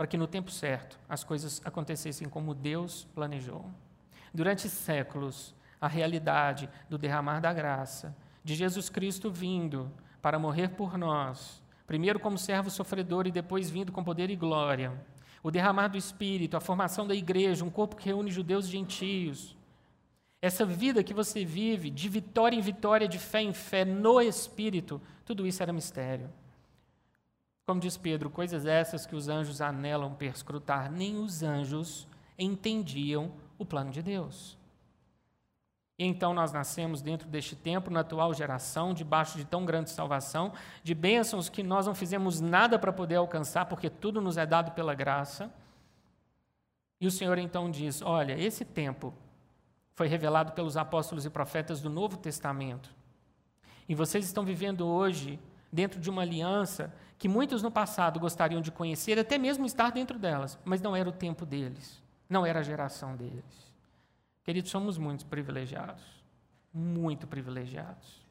[0.00, 3.66] Para que no tempo certo as coisas acontecessem como Deus planejou.
[4.32, 10.96] Durante séculos, a realidade do derramar da graça, de Jesus Cristo vindo para morrer por
[10.96, 14.90] nós, primeiro como servo sofredor e depois vindo com poder e glória,
[15.42, 19.54] o derramar do Espírito, a formação da igreja, um corpo que reúne judeus e gentios,
[20.40, 24.98] essa vida que você vive, de vitória em vitória, de fé em fé, no Espírito,
[25.26, 26.30] tudo isso era mistério.
[27.70, 32.04] Como diz Pedro, coisas essas que os anjos anelam perscrutar, nem os anjos
[32.36, 34.58] entendiam o plano de Deus.
[35.96, 40.52] E então nós nascemos dentro deste tempo, na atual geração, debaixo de tão grande salvação,
[40.82, 44.72] de bênçãos que nós não fizemos nada para poder alcançar, porque tudo nos é dado
[44.72, 45.48] pela graça.
[47.00, 49.14] E o Senhor então diz: Olha, esse tempo
[49.94, 52.90] foi revelado pelos apóstolos e profetas do Novo Testamento.
[53.88, 55.38] E vocês estão vivendo hoje
[55.72, 60.18] dentro de uma aliança que muitos no passado gostariam de conhecer, até mesmo estar dentro
[60.18, 63.70] delas, mas não era o tempo deles, não era a geração deles.
[64.42, 66.02] Queridos, somos muito privilegiados,
[66.72, 68.26] muito privilegiados.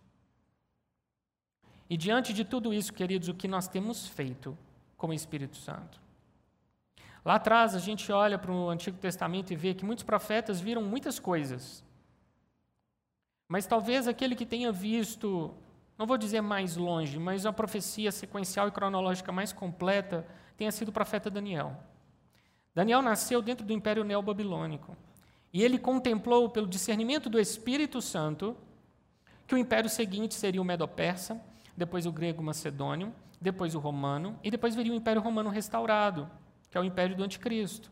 [1.88, 4.58] E diante de tudo isso, queridos, o que nós temos feito
[4.98, 6.02] com o Espírito Santo?
[7.24, 10.82] Lá atrás, a gente olha para o Antigo Testamento e vê que muitos profetas viram
[10.82, 11.84] muitas coisas.
[13.48, 15.54] Mas talvez aquele que tenha visto,
[16.00, 20.26] não vou dizer mais longe, mas a profecia sequencial e cronológica mais completa
[20.58, 21.78] tenha sido o profeta Daniel.
[22.74, 24.98] Daniel nasceu dentro do Império Neobabilônico.
[25.54, 28.58] E ele contemplou, pelo discernimento do Espírito Santo,
[29.46, 31.40] que o império seguinte seria o Medo-Persa,
[31.76, 36.30] depois o grego-macedônio, depois o romano, e depois viria o Império Romano restaurado
[36.70, 37.92] que é o império do anticristo,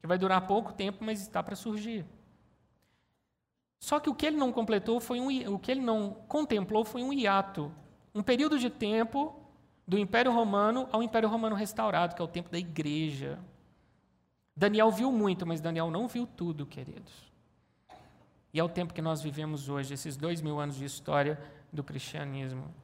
[0.00, 2.04] que vai durar pouco tempo, mas está para surgir.
[3.78, 7.02] Só que o que ele não completou foi um, o que ele não contemplou foi
[7.02, 7.72] um hiato,
[8.14, 9.34] um período de tempo
[9.86, 13.38] do Império Romano ao Império Romano restaurado, que é o tempo da igreja.
[14.56, 17.12] Daniel viu muito, mas Daniel não viu tudo, queridos.
[18.52, 21.38] E é o tempo que nós vivemos hoje, esses dois mil anos de história
[21.70, 22.74] do cristianismo.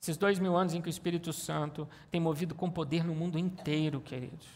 [0.00, 3.38] Esses dois mil anos em que o Espírito Santo tem movido com poder no mundo
[3.38, 4.48] inteiro, queridos.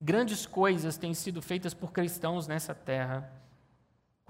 [0.00, 3.32] Grandes coisas têm sido feitas por cristãos nessa terra,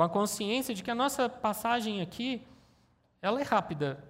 [0.02, 2.44] com a consciência de que a nossa passagem aqui,
[3.20, 4.02] ela é rápida,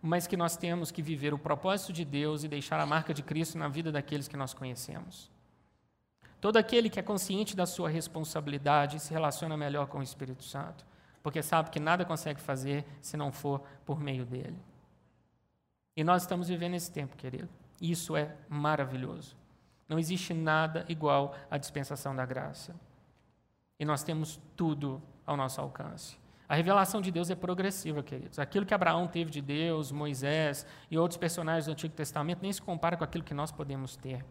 [0.00, 3.24] mas que nós temos que viver o propósito de Deus e deixar a marca de
[3.24, 5.28] Cristo na vida daqueles que nós conhecemos.
[6.40, 10.86] Todo aquele que é consciente da sua responsabilidade se relaciona melhor com o Espírito Santo,
[11.24, 14.58] porque sabe que nada consegue fazer se não for por meio dele.
[15.96, 17.48] E nós estamos vivendo esse tempo, querido.
[17.80, 19.36] Isso é maravilhoso.
[19.88, 22.76] Não existe nada igual à dispensação da graça.
[23.76, 26.16] E nós temos tudo ao nosso alcance.
[26.48, 28.38] A revelação de Deus é progressiva, queridos.
[28.38, 32.60] Aquilo que Abraão teve de Deus, Moisés e outros personagens do Antigo Testamento nem se
[32.60, 34.24] compara com aquilo que nós podemos ter.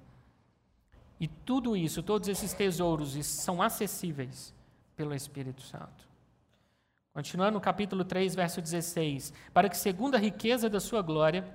[1.20, 4.54] E tudo isso, todos esses tesouros, são acessíveis
[4.96, 6.10] pelo Espírito Santo.
[7.14, 11.46] Continuando no capítulo 3, verso 16: Para que, segundo a riqueza da sua glória,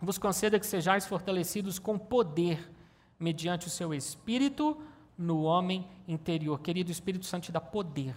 [0.00, 2.70] vos conceda que sejais fortalecidos com poder,
[3.18, 4.80] mediante o seu espírito
[5.16, 6.60] no homem interior.
[6.60, 8.14] Querido, o Espírito Santo te dá poder.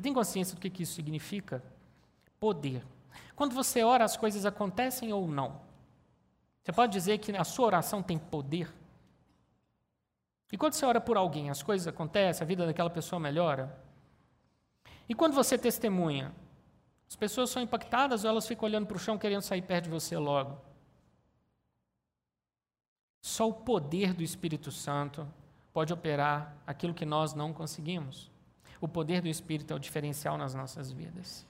[0.00, 1.62] Você tem consciência do que, isso significa?
[2.38, 2.82] Poder.
[3.36, 5.60] Quando você ora, as coisas acontecem ou não?
[6.62, 8.72] Você pode dizer que a sua oração tem poder?
[10.50, 13.78] E quando você ora por alguém, as coisas acontecem, a vida daquela pessoa melhora?
[15.06, 16.32] E quando você testemunha,
[17.06, 19.90] as pessoas são impactadas ou elas ficam olhando para o chão querendo sair perto de
[19.90, 20.58] você logo?
[23.20, 25.28] Só o poder do Espírito Santo
[25.74, 28.29] pode operar aquilo que nós não conseguimos.
[28.80, 31.46] O poder do Espírito é o diferencial nas nossas vidas.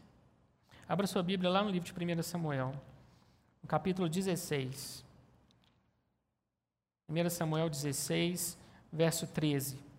[0.89, 2.75] Abra sua Bíblia lá no livro de 1 Samuel,
[3.63, 5.05] no capítulo 16.
[7.09, 8.59] 1 Samuel 16,
[8.93, 9.91] verso 13.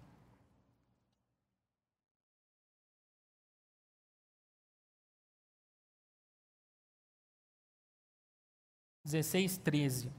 [9.12, 10.12] 16, 13.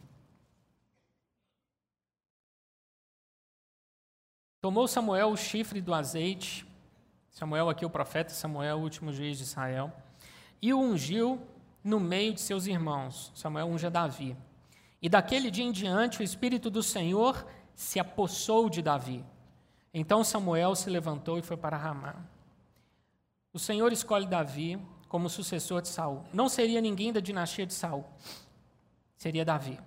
[4.61, 6.67] Tomou Samuel o chifre do azeite,
[7.43, 9.93] Samuel aqui o profeta, Samuel o último juiz de Israel,
[10.63, 11.45] e o ungiu
[11.83, 13.33] no meio de seus irmãos.
[13.35, 14.37] Samuel unge Davi.
[15.03, 19.25] E daquele dia em diante o Espírito do Senhor se apossou de Davi.
[19.93, 22.15] Então Samuel se levantou e foi para Ramá.
[23.53, 24.79] O Senhor escolhe Davi
[25.09, 26.23] como sucessor de Saul.
[26.33, 28.05] Não seria ninguém da dinastia de Saul
[29.17, 29.81] seria Davi.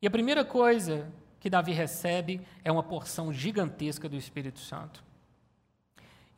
[0.00, 5.02] E a primeira coisa que Davi recebe é uma porção gigantesca do Espírito Santo.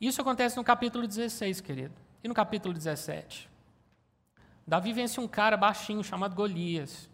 [0.05, 1.95] Isso acontece no capítulo 16, querido.
[2.23, 3.49] E no capítulo 17?
[4.67, 7.09] Davi vence um cara baixinho chamado Golias.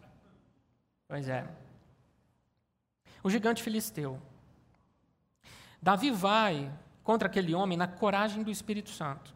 [1.08, 1.48] Pois é.
[3.24, 4.22] O gigante filisteu.
[5.82, 6.70] Davi vai
[7.02, 9.34] contra aquele homem na coragem do Espírito Santo.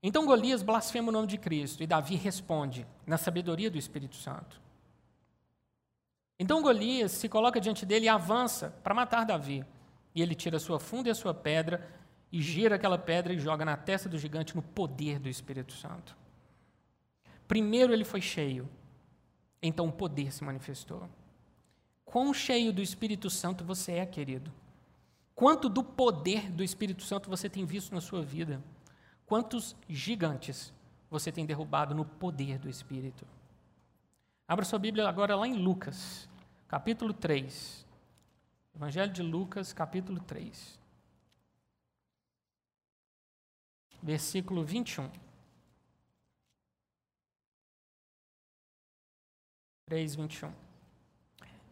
[0.00, 4.60] Então Golias blasfema o nome de Cristo e Davi responde na sabedoria do Espírito Santo.
[6.38, 9.64] Então Golias se coloca diante dele e avança para matar Davi.
[10.14, 12.03] E ele tira a sua funda e a sua pedra
[12.34, 16.16] e gira aquela pedra e joga na testa do gigante no poder do Espírito Santo.
[17.46, 18.68] Primeiro ele foi cheio,
[19.62, 21.08] então o poder se manifestou.
[22.04, 24.52] Quão cheio do Espírito Santo você é, querido?
[25.32, 28.60] Quanto do poder do Espírito Santo você tem visto na sua vida?
[29.26, 30.74] Quantos gigantes
[31.08, 33.24] você tem derrubado no poder do Espírito?
[34.48, 36.28] Abra sua Bíblia agora lá em Lucas,
[36.66, 37.86] capítulo 3.
[38.74, 40.82] Evangelho de Lucas, capítulo 3.
[44.04, 45.10] Versículo 21.
[49.86, 50.52] 3, 21.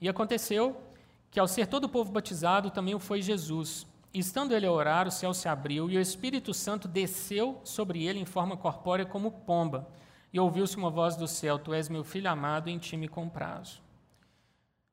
[0.01, 0.83] E aconteceu
[1.31, 3.87] que, ao ser todo o povo batizado, também o foi Jesus.
[4.15, 8.19] Estando ele a orar, o céu se abriu e o Espírito Santo desceu sobre ele
[8.19, 9.87] em forma corpórea como pomba.
[10.33, 13.83] E ouviu-se uma voz do céu: Tu és meu filho amado, em ti me comprazo.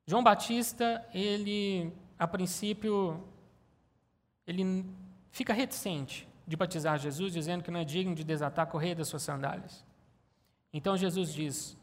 [0.06, 3.24] João Batista, ele, a princípio,
[4.46, 4.84] ele
[5.30, 9.06] fica reticente de batizar Jesus, dizendo que não é digno de desatar a correia das
[9.06, 9.84] suas sandálias.
[10.72, 11.78] Então Jesus diz: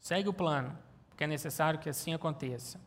[0.00, 0.76] segue o plano,
[1.10, 2.80] porque é necessário que assim aconteça.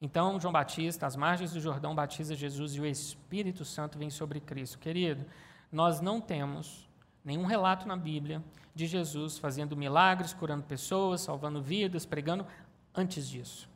[0.00, 4.40] Então, João Batista, às margens do Jordão, batiza Jesus e o Espírito Santo vem sobre
[4.40, 4.78] Cristo.
[4.78, 5.26] Querido,
[5.70, 6.88] nós não temos
[7.22, 8.42] nenhum relato na Bíblia
[8.74, 12.46] de Jesus fazendo milagres, curando pessoas, salvando vidas, pregando
[12.94, 13.68] antes disso.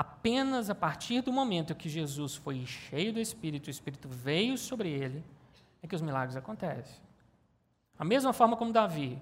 [0.00, 4.88] Apenas a partir do momento que Jesus foi cheio do Espírito, o Espírito veio sobre
[4.88, 5.22] ele,
[5.82, 6.96] é que os milagres acontecem.
[7.98, 9.20] A mesma forma como Davi,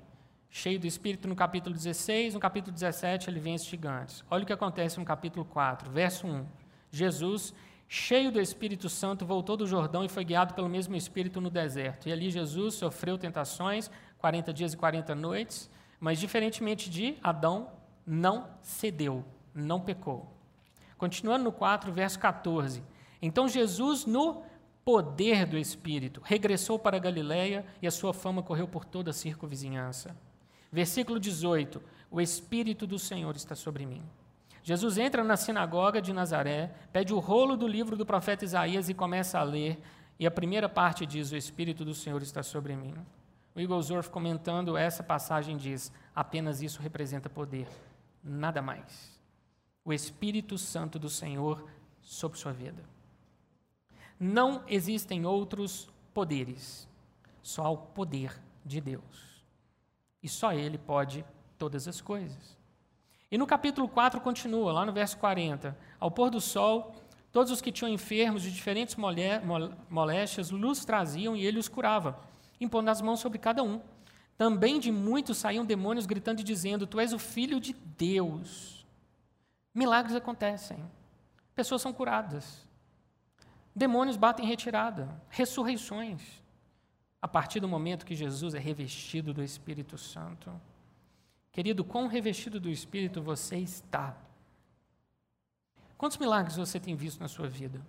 [0.49, 4.23] cheio do Espírito no capítulo 16, no capítulo 17 ele vence gigantes.
[4.31, 6.47] Olha o que acontece no capítulo 4, verso 1.
[6.93, 7.53] Jesus,
[7.89, 12.09] cheio do Espírito Santo, voltou do Jordão e foi guiado pelo mesmo Espírito no deserto.
[12.09, 17.69] E ali Jesus sofreu tentações, 40 dias e 40 noites, mas diferentemente de Adão,
[18.07, 20.38] não cedeu, não pecou.
[20.99, 22.83] Continuando no 4, verso 14.
[23.23, 24.43] Então Jesus, no
[24.85, 30.17] poder do Espírito, regressou para Galiléia e a sua fama correu por toda a circunvizinhança.
[30.73, 31.81] Versículo 18:
[32.11, 34.03] O Espírito do Senhor está sobre mim.
[34.63, 38.95] Jesus entra na sinagoga de Nazaré, pede o rolo do livro do profeta Isaías e
[38.95, 39.81] começa a ler,
[40.19, 42.95] e a primeira parte diz: O Espírito do Senhor está sobre mim.
[43.55, 47.69] O Eaglesworth, comentando essa passagem, diz: apenas isso representa poder,
[48.23, 49.18] nada mais.
[49.89, 51.67] O Espírito Santo do Senhor
[52.03, 52.85] sobre sua vida.
[54.21, 56.87] Não existem outros poderes,
[57.43, 59.43] só o poder de Deus.
[60.23, 61.25] E só Ele pode
[61.57, 62.55] todas as coisas.
[63.31, 65.75] E no capítulo 4 continua, lá no verso 40.
[65.99, 66.95] Ao pôr do sol,
[67.33, 72.21] todos os que tinham enfermos de diferentes moléstias, luz traziam e ele os curava,
[72.61, 73.81] impondo as mãos sobre cada um.
[74.37, 78.78] Também de muitos saíam demônios gritando e dizendo: Tu és o filho de Deus.
[79.75, 80.83] Milagres acontecem.
[81.55, 82.67] Pessoas são curadas.
[83.75, 85.09] Demônios batem retirada.
[85.29, 86.43] Ressurreições
[87.21, 90.53] a partir do momento que Jesus é revestido do Espírito Santo.
[91.51, 94.17] Querido, quão revestido do Espírito você está?
[95.97, 97.85] Quantos milagres você tem visto na sua vida?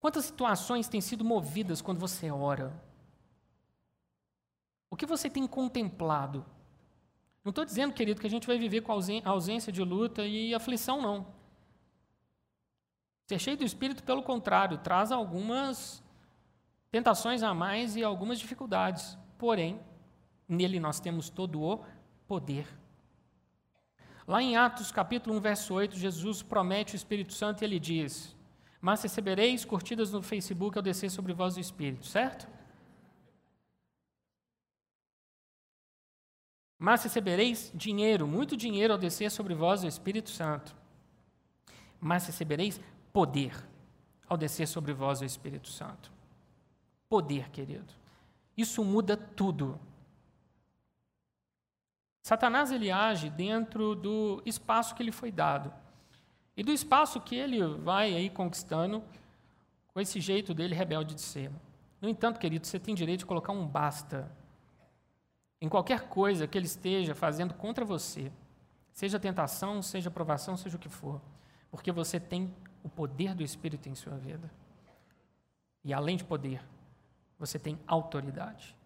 [0.00, 2.72] Quantas situações têm sido movidas quando você ora?
[4.88, 6.46] O que você tem contemplado?
[7.48, 8.92] Não estou dizendo, querido, que a gente vai viver com
[9.24, 11.28] ausência de luta e aflição, não.
[13.26, 16.04] Ser cheio do Espírito, pelo contrário, traz algumas
[16.90, 19.16] tentações a mais e algumas dificuldades.
[19.38, 19.80] Porém,
[20.46, 21.82] nele nós temos todo o
[22.26, 22.68] poder.
[24.26, 28.36] Lá em Atos capítulo 1, verso 8, Jesus promete o Espírito Santo e ele diz:
[28.78, 32.46] Mas recebereis curtidas no Facebook ao descer sobre vós o Espírito, certo?
[36.78, 40.76] Mas recebereis dinheiro, muito dinheiro ao descer sobre vós o Espírito Santo.
[42.00, 42.80] Mas recebereis
[43.12, 43.52] poder
[44.28, 46.12] ao descer sobre vós o Espírito Santo.
[47.08, 47.92] Poder, querido.
[48.56, 49.80] Isso muda tudo.
[52.22, 55.72] Satanás ele age dentro do espaço que lhe foi dado.
[56.56, 59.02] E do espaço que ele vai aí conquistando
[59.88, 61.50] com esse jeito dele rebelde de ser.
[62.00, 64.30] No entanto, querido, você tem direito de colocar um basta
[65.60, 68.32] em qualquer coisa que ele esteja fazendo contra você,
[68.92, 71.20] seja tentação, seja provação, seja o que for,
[71.70, 74.50] porque você tem o poder do Espírito em sua vida.
[75.84, 76.62] E além de poder,
[77.38, 78.76] você tem autoridade.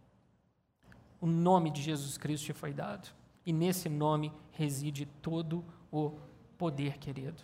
[1.21, 3.09] O nome de Jesus Cristo te foi dado.
[3.45, 6.19] E nesse nome reside todo o
[6.59, 7.43] poder, querido.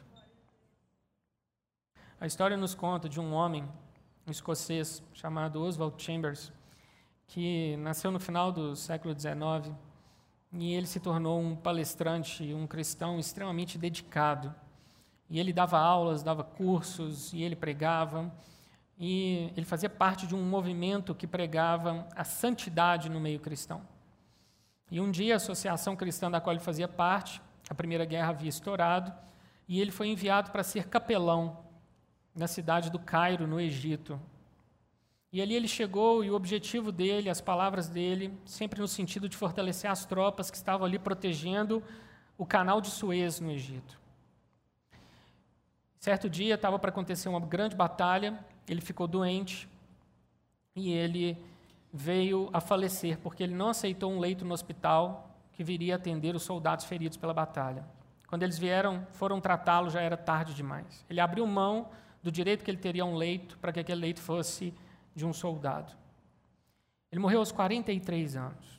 [2.21, 3.65] A história nos conta de um homem,
[4.27, 6.53] um escocês, chamado Oswald Chambers,
[7.29, 9.75] que nasceu no final do século XIX
[10.53, 14.55] e ele se tornou um palestrante, um cristão extremamente dedicado.
[15.29, 18.33] E ele dava aulas, dava cursos, e ele pregava.
[18.99, 23.83] E ele fazia parte de um movimento que pregava a santidade no meio cristão.
[24.91, 28.49] E um dia a associação cristã da qual ele fazia parte, a Primeira Guerra havia
[28.49, 29.13] estourado,
[29.69, 31.59] e ele foi enviado para ser capelão
[32.35, 34.19] na cidade do Cairo, no Egito.
[35.31, 39.37] E ali ele chegou e o objetivo dele, as palavras dele, sempre no sentido de
[39.37, 41.83] fortalecer as tropas que estavam ali protegendo
[42.39, 44.01] o canal de Suez no Egito.
[45.99, 49.69] Certo dia estava para acontecer uma grande batalha, ele ficou doente
[50.75, 51.37] e ele
[51.93, 56.43] veio a falecer porque ele não aceitou um leito no hospital que viria atender os
[56.43, 57.85] soldados feridos pela batalha.
[58.29, 61.05] Quando eles vieram, foram tratá-lo, já era tarde demais.
[61.11, 61.89] Ele abriu mão
[62.23, 64.73] do direito que ele teria a um leito para que aquele leito fosse
[65.19, 65.93] de um soldado.
[67.11, 68.79] Ele morreu aos 43 anos.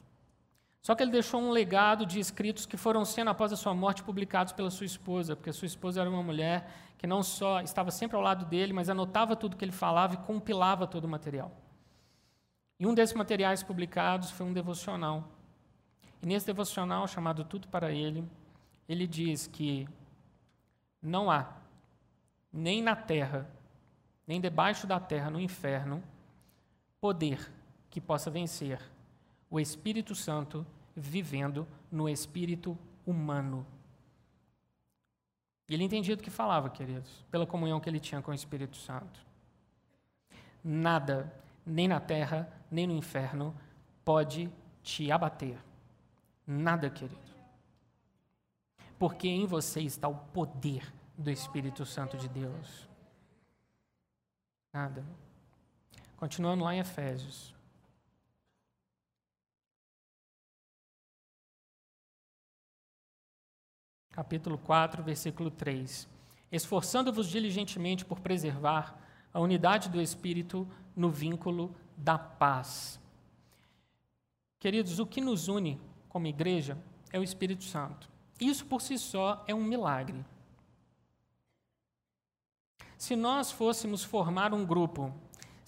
[0.81, 4.01] Só que ele deixou um legado de escritos que foram sendo, após a sua morte,
[4.01, 7.91] publicados pela sua esposa, porque a sua esposa era uma mulher que não só estava
[7.91, 11.51] sempre ao lado dele, mas anotava tudo que ele falava e compilava todo o material.
[12.79, 15.29] E um desses materiais publicados foi um devocional.
[16.21, 18.23] E nesse devocional, chamado Tudo para Ele,
[18.87, 19.87] ele diz que
[21.01, 21.53] não há,
[22.51, 23.49] nem na terra,
[24.25, 26.03] nem debaixo da terra, no inferno,
[26.99, 27.51] poder
[27.89, 28.81] que possa vencer
[29.49, 33.65] o Espírito Santo vivendo no espírito humano.
[35.67, 38.75] E ele entendia do que falava, queridos, pela comunhão que ele tinha com o Espírito
[38.75, 39.19] Santo.
[40.63, 41.31] Nada,
[41.65, 43.55] nem na terra, nem no inferno,
[44.03, 45.57] pode te abater.
[46.45, 47.21] Nada, querido.
[48.97, 52.89] Porque em você está o poder do Espírito Santo de Deus.
[54.73, 55.05] Nada.
[56.19, 57.55] Continuando lá em Efésios.
[64.11, 66.09] Capítulo 4, versículo 3.
[66.51, 68.99] Esforçando-vos diligentemente por preservar
[69.33, 72.99] a unidade do Espírito no vínculo da paz.
[74.59, 76.77] Queridos, o que nos une como igreja
[77.13, 78.09] é o Espírito Santo.
[78.41, 80.25] Isso por si só é um milagre.
[82.97, 85.13] Se nós fôssemos formar um grupo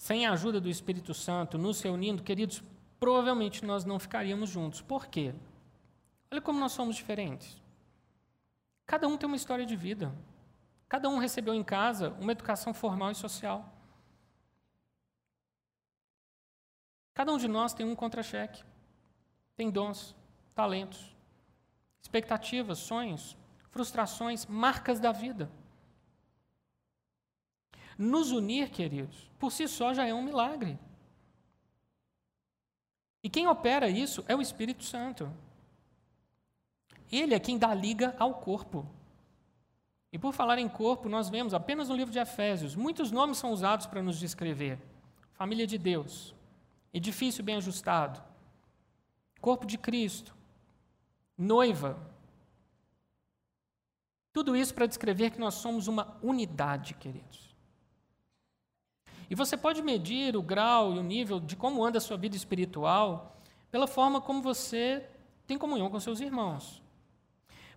[0.02, 2.60] sem a ajuda do Espírito Santo, nos reunindo, queridos,
[2.98, 4.80] provavelmente nós não ficaríamos juntos.
[4.80, 5.32] Por quê?
[6.28, 7.62] Olha como nós somos diferentes.
[8.84, 10.12] Cada um tem uma história de vida.
[10.88, 13.72] Cada um recebeu em casa uma educação formal e social.
[17.14, 18.64] Cada um de nós tem um contra-cheque.
[19.54, 20.16] Tem dons,
[20.52, 21.14] talentos,
[22.02, 23.36] expectativas, sonhos,
[23.70, 25.48] frustrações, marcas da vida.
[27.98, 30.78] Nos unir, queridos, por si só já é um milagre.
[33.22, 35.32] E quem opera isso é o Espírito Santo.
[37.10, 38.86] Ele é quem dá liga ao corpo.
[40.12, 43.50] E por falar em corpo, nós vemos apenas no livro de Efésios, muitos nomes são
[43.52, 44.78] usados para nos descrever:
[45.32, 46.34] família de Deus,
[46.92, 48.22] edifício bem ajustado,
[49.40, 50.34] corpo de Cristo,
[51.36, 51.98] noiva.
[54.32, 57.51] Tudo isso para descrever que nós somos uma unidade, queridos.
[59.32, 62.36] E você pode medir o grau e o nível de como anda a sua vida
[62.36, 63.34] espiritual
[63.70, 65.08] pela forma como você
[65.46, 66.82] tem comunhão com seus irmãos.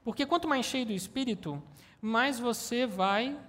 [0.04, 1.64] Porque quanto mais cheio do espírito,
[2.02, 3.40] mais você vai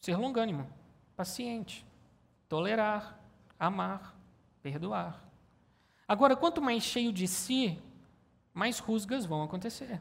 [0.00, 0.68] ser longânimo,
[1.14, 1.86] paciente,
[2.48, 3.16] tolerar,
[3.60, 4.18] amar,
[4.60, 5.22] perdoar.
[6.08, 7.80] Agora, quanto mais cheio de si,
[8.52, 10.00] mais rusgas vão acontecer.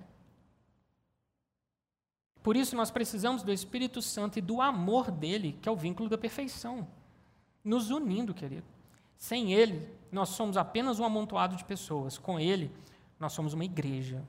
[2.42, 6.10] Por isso, nós precisamos do Espírito Santo e do amor dele, que é o vínculo
[6.10, 6.88] da perfeição
[7.64, 8.66] nos unindo, querido.
[9.18, 12.18] Sem Ele, nós somos apenas um amontoado de pessoas.
[12.18, 12.72] Com Ele,
[13.20, 14.24] nós somos uma igreja.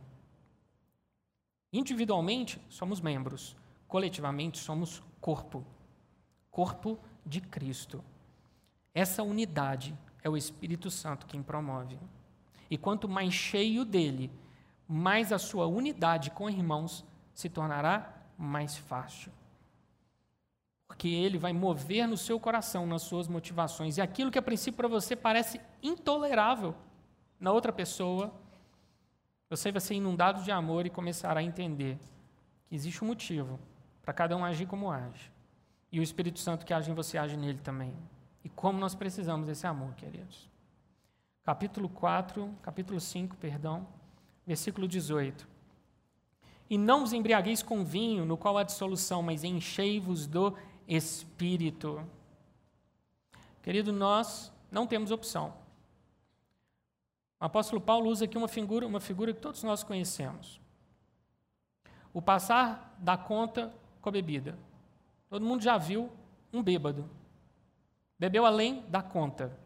[1.73, 3.57] Individualmente, somos membros.
[3.89, 5.65] Coletivamente, somos corpo.
[6.51, 8.05] Corpo de Cristo.
[8.95, 11.99] Essa unidade é o Espírito Santo quem promove.
[12.71, 14.31] E quanto mais cheio dele,
[14.87, 17.05] mais a sua unidade com irmãos
[17.35, 19.33] se tornará mais fácil
[20.87, 23.97] porque ele vai mover no seu coração, nas suas motivações.
[23.97, 26.75] E aquilo que a princípio para você parece intolerável
[27.41, 28.33] na outra pessoa,
[29.49, 31.99] você vai ser inundado de amor e começará a entender
[32.67, 33.59] que existe um motivo
[34.03, 35.33] para cada um agir como age.
[35.91, 37.95] E o Espírito Santo que age em você age nele também.
[38.43, 40.51] E como nós precisamos desse amor, queridos.
[41.43, 43.87] Capítulo 4, capítulo 5, perdão,
[44.47, 45.47] versículo 18.
[46.69, 50.57] E não vos embriagueis com vinho, no qual há dissolução, mas enchei-vos do
[50.87, 52.05] Espírito.
[53.63, 55.55] Querido, nós não temos opção.
[57.41, 60.61] O apóstolo Paulo usa aqui uma figura, uma figura que todos nós conhecemos.
[62.13, 64.59] O passar da conta com a bebida.
[65.29, 66.11] Todo mundo já viu
[66.53, 67.09] um bêbado.
[68.19, 69.59] Bebeu além da conta.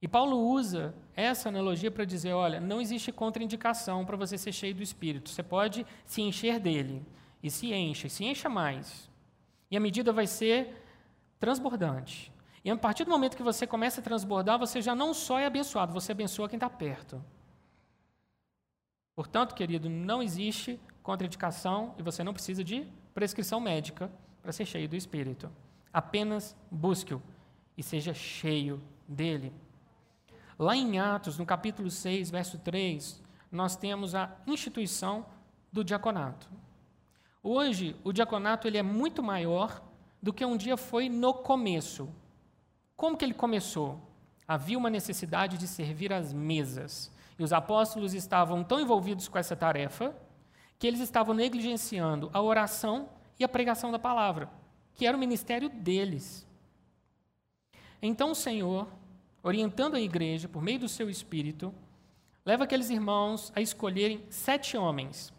[0.00, 4.74] E Paulo usa essa analogia para dizer: olha, não existe contraindicação para você ser cheio
[4.74, 5.30] do Espírito.
[5.30, 7.04] Você pode se encher dele.
[7.42, 9.10] E se encha, se encha mais.
[9.70, 10.82] E a medida vai ser
[11.38, 12.32] transbordante.
[12.64, 15.46] E a partir do momento que você começa a transbordar, você já não só é
[15.46, 17.22] abençoado, você abençoa quem está perto.
[19.14, 24.10] Portanto, querido, não existe contraindicação e você não precisa de prescrição médica
[24.42, 25.50] para ser cheio do Espírito.
[25.92, 27.22] Apenas busque-o
[27.76, 29.52] e seja cheio dele.
[30.58, 35.26] Lá em Atos, no capítulo 6, verso 3, nós temos a instituição
[35.72, 36.48] do diaconato.
[37.48, 39.80] Hoje, o diaconato ele é muito maior
[40.20, 42.08] do que um dia foi no começo.
[42.96, 44.00] Como que ele começou?
[44.48, 47.08] Havia uma necessidade de servir as mesas.
[47.38, 50.12] E os apóstolos estavam tão envolvidos com essa tarefa
[50.76, 54.50] que eles estavam negligenciando a oração e a pregação da palavra,
[54.94, 56.44] que era o ministério deles.
[58.02, 58.88] Então o Senhor
[59.46, 61.72] orientando a igreja por meio do seu espírito,
[62.44, 65.32] leva aqueles irmãos a escolherem sete homens.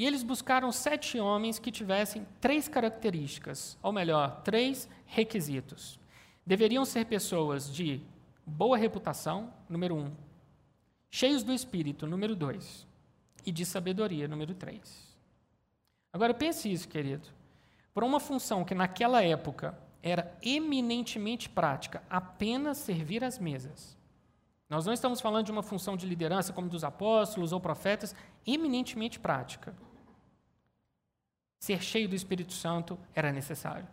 [0.00, 6.00] E eles buscaram sete homens que tivessem três características, ou melhor, três requisitos.
[6.46, 8.00] Deveriam ser pessoas de
[8.46, 10.10] boa reputação, número um,
[11.10, 12.86] cheios do espírito, número dois,
[13.44, 15.14] e de sabedoria, número três.
[16.10, 17.28] Agora pense isso, querido.
[17.92, 23.98] Por uma função que naquela época era eminentemente prática, apenas servir as mesas.
[24.66, 28.14] Nós não estamos falando de uma função de liderança como dos apóstolos ou profetas,
[28.46, 29.74] eminentemente prática.
[31.60, 33.86] Ser cheio do Espírito Santo era necessário.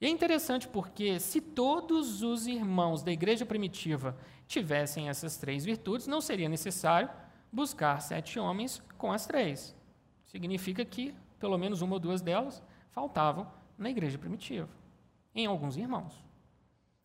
[0.00, 4.18] E é interessante porque, se todos os irmãos da igreja primitiva
[4.48, 7.08] tivessem essas três virtudes, não seria necessário
[7.52, 9.76] buscar sete homens com as três.
[10.26, 12.60] Significa que, pelo menos uma ou duas delas,
[12.90, 14.68] faltavam na igreja primitiva
[15.32, 16.12] em alguns irmãos.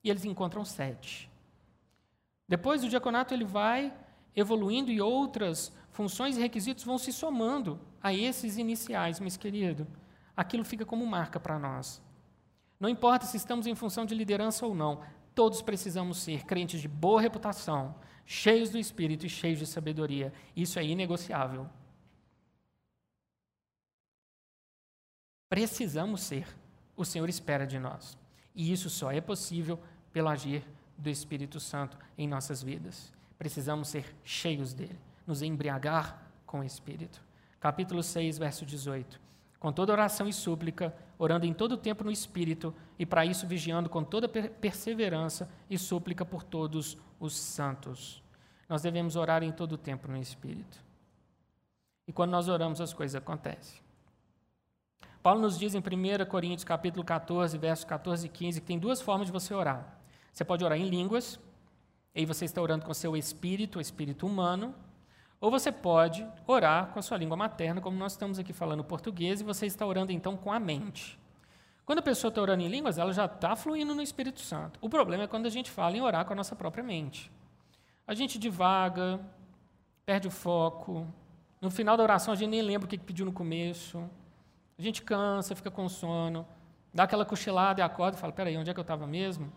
[0.04, 1.30] E eles encontram sete.
[2.48, 3.94] Depois o diaconato ele vai
[4.36, 9.88] evoluindo e outras funções e requisitos vão se somando a esses iniciais, mas querido,
[10.36, 12.00] aquilo fica como marca para nós.
[12.80, 15.02] Não importa se estamos em função de liderança ou não,
[15.34, 17.96] todos precisamos ser crentes de boa reputação,
[18.28, 20.32] cheios do Espírito e cheios de sabedoria.
[20.56, 21.68] Isso é inegociável.
[25.50, 26.48] Precisamos ser
[26.96, 28.16] o Senhor espera de nós.
[28.54, 29.80] E isso só é possível
[30.14, 30.64] pelo agir
[30.96, 33.12] do Espírito Santo em nossas vidas.
[33.36, 37.22] Precisamos ser cheios dele, nos embriagar com o Espírito.
[37.60, 39.20] Capítulo 6, verso 18.
[39.60, 43.90] Com toda oração e súplica, orando em todo tempo no Espírito, e para isso vigiando
[43.90, 48.24] com toda perseverança e súplica por todos os santos.
[48.70, 50.84] Nós devemos orar em todo tempo no Espírito.
[52.08, 53.82] E quando nós oramos, as coisas acontecem.
[55.22, 59.02] Paulo nos diz em 1 Coríntios capítulo 14, versos 14 e 15, que tem duas
[59.02, 60.00] formas de você orar.
[60.32, 61.38] Você pode orar em línguas,
[62.16, 64.74] e aí você está orando com seu espírito, o espírito humano,
[65.40, 69.40] ou você pode orar com a sua língua materna, como nós estamos aqui falando português,
[69.40, 71.20] e você está orando então com a mente.
[71.86, 74.80] Quando a pessoa está orando em línguas, ela já está fluindo no Espírito Santo.
[74.82, 77.32] O problema é quando a gente fala em orar com a nossa própria mente.
[78.06, 79.20] A gente divaga,
[80.06, 81.08] perde o foco.
[81.62, 84.10] No final da oração, a gente nem lembra o que pediu no começo.
[84.78, 86.46] A gente cansa, fica com sono,
[86.94, 89.52] dá aquela cochilada e acorda e fala: peraí, onde é que eu estava mesmo?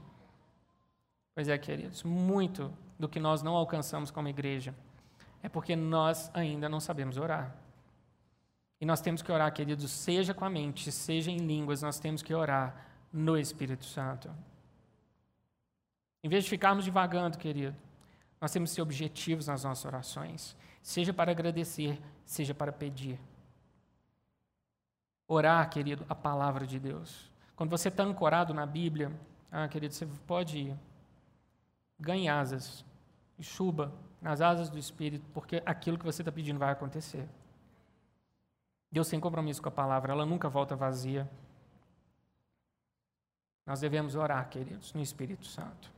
[1.35, 4.75] Pois é, queridos, muito do que nós não alcançamos como igreja
[5.43, 7.55] é porque nós ainda não sabemos orar.
[8.81, 12.23] E nós temos que orar, queridos, seja com a mente, seja em línguas, nós temos
[12.23, 14.31] que orar no Espírito Santo.
[16.23, 17.77] Em vez de ficarmos divagando, querido,
[18.41, 23.21] nós temos que ser objetivos nas nossas orações, seja para agradecer, seja para pedir.
[25.29, 27.31] Orar, querido, a palavra de Deus.
[27.55, 29.13] Quando você está ancorado na Bíblia,
[29.53, 30.75] ah, querido, você pode
[31.99, 32.85] ganhar asas
[33.39, 37.27] e suba nas asas do Espírito, porque aquilo que você está pedindo vai acontecer.
[38.93, 41.29] Deus tem compromisso com a palavra, ela nunca volta vazia.
[43.65, 45.91] Nós devemos orar, queridos, no Espírito Santo.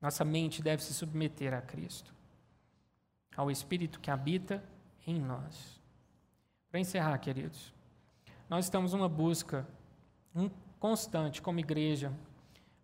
[0.00, 2.12] Nossa mente deve se submeter a Cristo,
[3.36, 4.62] ao Espírito que habita
[5.06, 5.80] em nós.
[6.70, 7.72] Para encerrar, queridos,
[8.48, 9.66] nós estamos numa busca
[10.78, 12.12] constante como igreja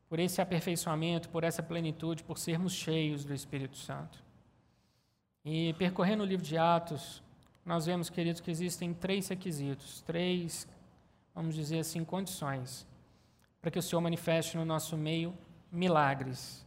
[0.08, 4.22] por esse aperfeiçoamento, por essa plenitude, por sermos cheios do Espírito Santo.
[5.44, 7.22] E percorrendo o livro de Atos,
[7.64, 10.66] nós vemos, queridos, que existem três requisitos, três,
[11.34, 12.86] vamos dizer assim, condições
[13.60, 15.36] para que o Senhor manifeste no nosso meio
[15.70, 16.64] milagres,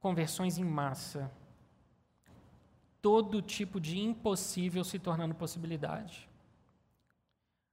[0.00, 1.30] conversões em massa,
[3.02, 6.28] todo tipo de impossível se tornando possibilidade.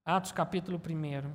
[0.06, 1.32] Atos capítulo 1.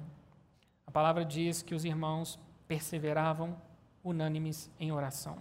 [0.87, 2.39] A palavra diz que os irmãos
[2.69, 3.57] perseveravam
[4.05, 5.39] unânimes em oração.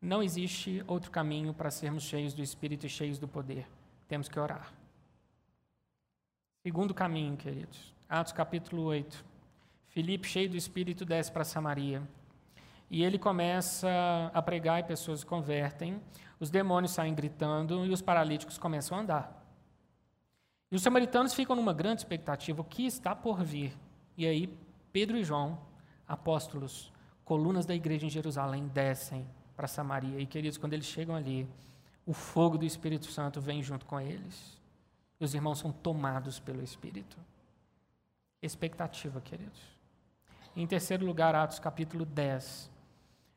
[0.00, 3.68] Não existe outro caminho para sermos cheios do Espírito e cheios do poder.
[4.08, 4.72] Temos que orar.
[6.64, 7.92] Segundo caminho, queridos.
[8.08, 9.24] Atos capítulo 8.
[9.88, 12.02] Filipe, cheio do Espírito, desce para Samaria.
[12.90, 13.88] E ele começa
[14.32, 16.00] a pregar e pessoas se convertem.
[16.38, 19.46] Os demônios saem gritando e os paralíticos começam a andar.
[20.70, 23.76] E os samaritanos ficam numa grande expectativa: o que está por vir?
[24.16, 24.52] E aí,
[24.92, 25.58] Pedro e João,
[26.12, 26.92] apóstolos,
[27.24, 30.20] colunas da igreja em Jerusalém, descem para Samaria.
[30.20, 31.48] E, queridos, quando eles chegam ali,
[32.04, 34.60] o fogo do Espírito Santo vem junto com eles.
[35.18, 37.16] E os irmãos são tomados pelo Espírito.
[38.42, 39.60] Expectativa, queridos.
[40.54, 42.70] Em terceiro lugar, Atos capítulo 10.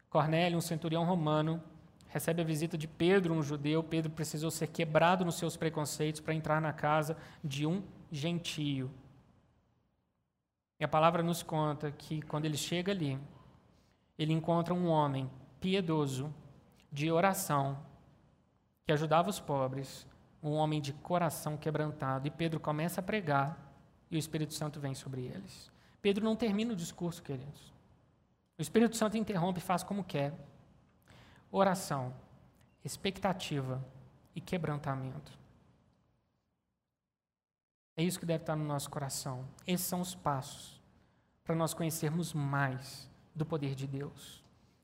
[0.09, 1.63] Cornélio, um centurião romano,
[2.09, 3.81] recebe a visita de Pedro, um judeu.
[3.81, 8.91] Pedro precisou ser quebrado nos seus preconceitos para entrar na casa de um gentio.
[10.85, 13.19] A palavra nos conta que quando ele chega ali,
[14.19, 15.27] ele encontra um homem
[15.59, 16.31] piedoso,
[16.91, 17.83] de oração,
[18.85, 20.05] que ajudava os pobres,
[20.43, 22.27] um homem de coração quebrantado.
[22.27, 23.57] E Pedro começa a pregar
[24.11, 25.71] e o Espírito Santo vem sobre eles.
[26.03, 27.73] Pedro não termina o discurso, queridos.
[28.55, 30.35] O Espírito Santo interrompe e faz como quer.
[31.51, 32.13] Oração,
[32.83, 33.83] expectativa
[34.35, 35.31] e quebrantamento.
[37.97, 39.47] É isso que deve estar no nosso coração.
[39.65, 40.74] Esses são os passos
[41.45, 44.43] para nós conhecermos mais do poder de Deus,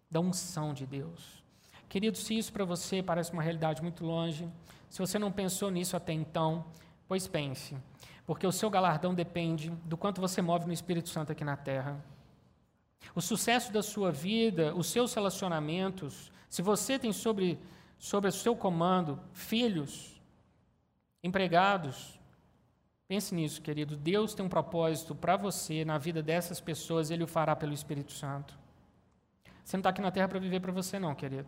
[0.09, 1.43] da unção de Deus.
[1.89, 4.47] Querido, se isso para você parece uma realidade muito longe,
[4.89, 6.63] se você não pensou nisso até então,
[7.05, 7.75] pois pense
[8.31, 12.01] porque o seu galardão depende do quanto você move no Espírito Santo aqui na terra.
[13.13, 17.59] O sucesso da sua vida, os seus relacionamentos, se você tem sobre,
[17.99, 20.21] sobre o seu comando filhos,
[21.21, 22.20] empregados,
[23.11, 23.97] pense nisso, querido.
[23.97, 28.13] Deus tem um propósito para você na vida dessas pessoas, Ele o fará pelo Espírito
[28.13, 28.57] Santo.
[29.65, 31.45] Você não está aqui na terra para viver para você, não, querido.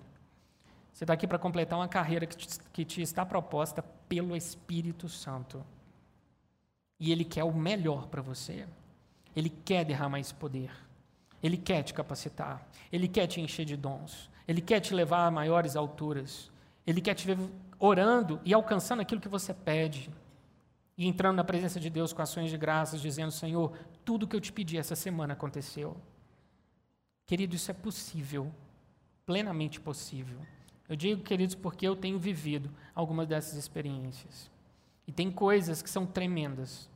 [0.92, 5.08] Você está aqui para completar uma carreira que te, que te está proposta pelo Espírito
[5.08, 5.64] Santo.
[7.00, 8.68] E Ele quer o melhor para você.
[9.34, 10.70] Ele quer derramar esse poder.
[11.42, 12.62] Ele quer te capacitar.
[12.92, 14.30] Ele quer te encher de dons.
[14.46, 16.52] Ele quer te levar a maiores alturas.
[16.86, 17.38] Ele quer te ver
[17.80, 20.12] orando e alcançando aquilo que você pede.
[20.98, 24.42] E entrando na presença de Deus com ações de graças, dizendo: Senhor, tudo que eu
[24.42, 25.98] te pedi essa semana aconteceu.
[27.26, 28.52] Querido, isso é possível,
[29.26, 30.38] plenamente possível.
[30.88, 34.52] Eu digo, queridos, porque eu tenho vivido algumas dessas experiências.
[35.08, 36.90] E tem coisas que são tremendas.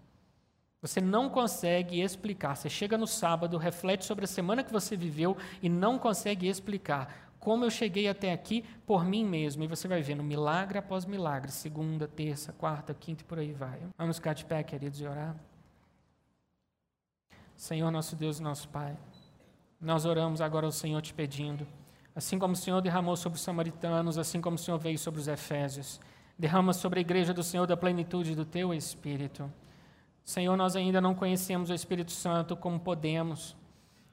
[0.82, 2.56] Você não consegue explicar.
[2.56, 7.27] Você chega no sábado, reflete sobre a semana que você viveu e não consegue explicar
[7.40, 9.64] como eu cheguei até aqui por mim mesmo.
[9.64, 13.80] E você vai vendo milagre após milagre, segunda, terça, quarta, quinta e por aí vai.
[13.98, 15.36] Vamos ficar de pé, queridos, e orar.
[17.56, 18.96] Senhor, nosso Deus e nosso Pai,
[19.82, 21.66] nós oramos agora ao Senhor te pedindo,
[22.16, 25.28] assim como o Senhor derramou sobre os samaritanos, assim como o Senhor veio sobre os
[25.28, 26.00] efésios
[26.38, 29.52] derrama sobre a igreja do Senhor da plenitude do teu Espírito.
[30.24, 33.56] Senhor, nós ainda não conhecemos o Espírito Santo como podemos.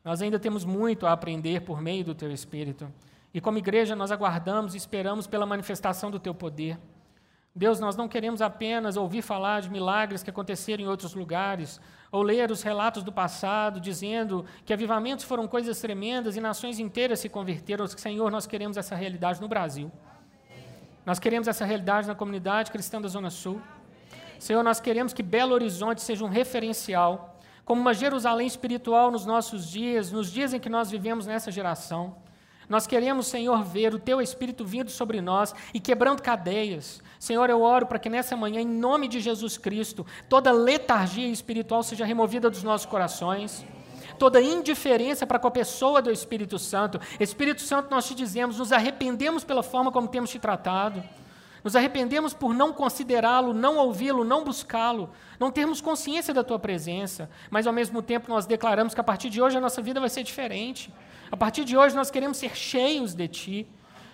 [0.02, 2.90] Nós ainda temos muito a aprender por meio do teu Espírito.
[3.34, 6.78] E como igreja, nós aguardamos e esperamos pela manifestação do teu poder.
[7.52, 11.80] Deus, nós não queremos apenas ouvir falar de milagres que aconteceram em outros lugares,
[12.12, 17.18] ou ler os relatos do passado dizendo que avivamentos foram coisas tremendas e nações inteiras
[17.18, 17.86] se converteram.
[17.88, 19.90] Senhor, nós queremos essa realidade no Brasil.
[21.04, 23.60] Nós queremos essa realidade na comunidade cristã da Zona Sul.
[24.38, 29.68] Senhor, nós queremos que Belo Horizonte seja um referencial, como uma Jerusalém espiritual nos nossos
[29.68, 32.23] dias, nos dias em que nós vivemos nessa geração.
[32.68, 37.02] Nós queremos, Senhor, ver o Teu Espírito vindo sobre nós e quebrando cadeias.
[37.18, 41.82] Senhor, eu oro para que nessa manhã, em nome de Jesus Cristo, toda letargia espiritual
[41.82, 43.64] seja removida dos nossos corações
[44.18, 47.00] toda indiferença para com a pessoa do Espírito Santo.
[47.18, 51.02] Espírito Santo, nós te dizemos, nos arrependemos pela forma como temos te tratado.
[51.64, 55.08] Nos arrependemos por não considerá-lo, não ouvi-lo, não buscá-lo,
[55.40, 59.30] não termos consciência da tua presença, mas ao mesmo tempo nós declaramos que a partir
[59.30, 60.92] de hoje a nossa vida vai ser diferente.
[61.34, 63.66] A partir de hoje nós queremos ser cheios de ti.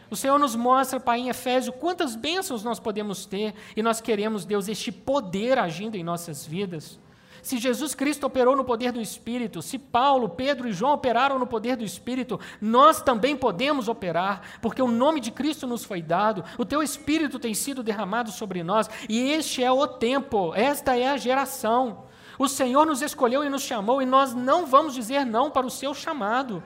[0.08, 4.46] O Senhor nos mostra, Pai, em Efésio, quantas bênçãos nós podemos ter e nós queremos,
[4.46, 6.98] Deus, este poder agindo em nossas vidas.
[7.42, 11.46] Se Jesus Cristo operou no poder do Espírito, se Paulo, Pedro e João operaram no
[11.46, 16.42] poder do Espírito, nós também podemos operar, porque o nome de Cristo nos foi dado,
[16.56, 21.10] o teu Espírito tem sido derramado sobre nós, e este é o tempo, esta é
[21.10, 22.04] a geração.
[22.38, 25.70] O Senhor nos escolheu e nos chamou, e nós não vamos dizer não para o
[25.70, 26.62] seu chamado.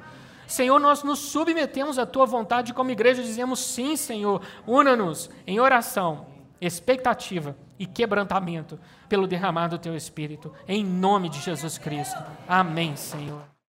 [0.46, 6.26] Senhor, nós nos submetemos à tua vontade como igreja, dizemos sim, Senhor, una-nos em oração,
[6.60, 8.78] expectativa e quebrantamento
[9.08, 12.22] pelo derramado do teu Espírito, em nome de Jesus Cristo.
[12.48, 13.53] Amém, Senhor.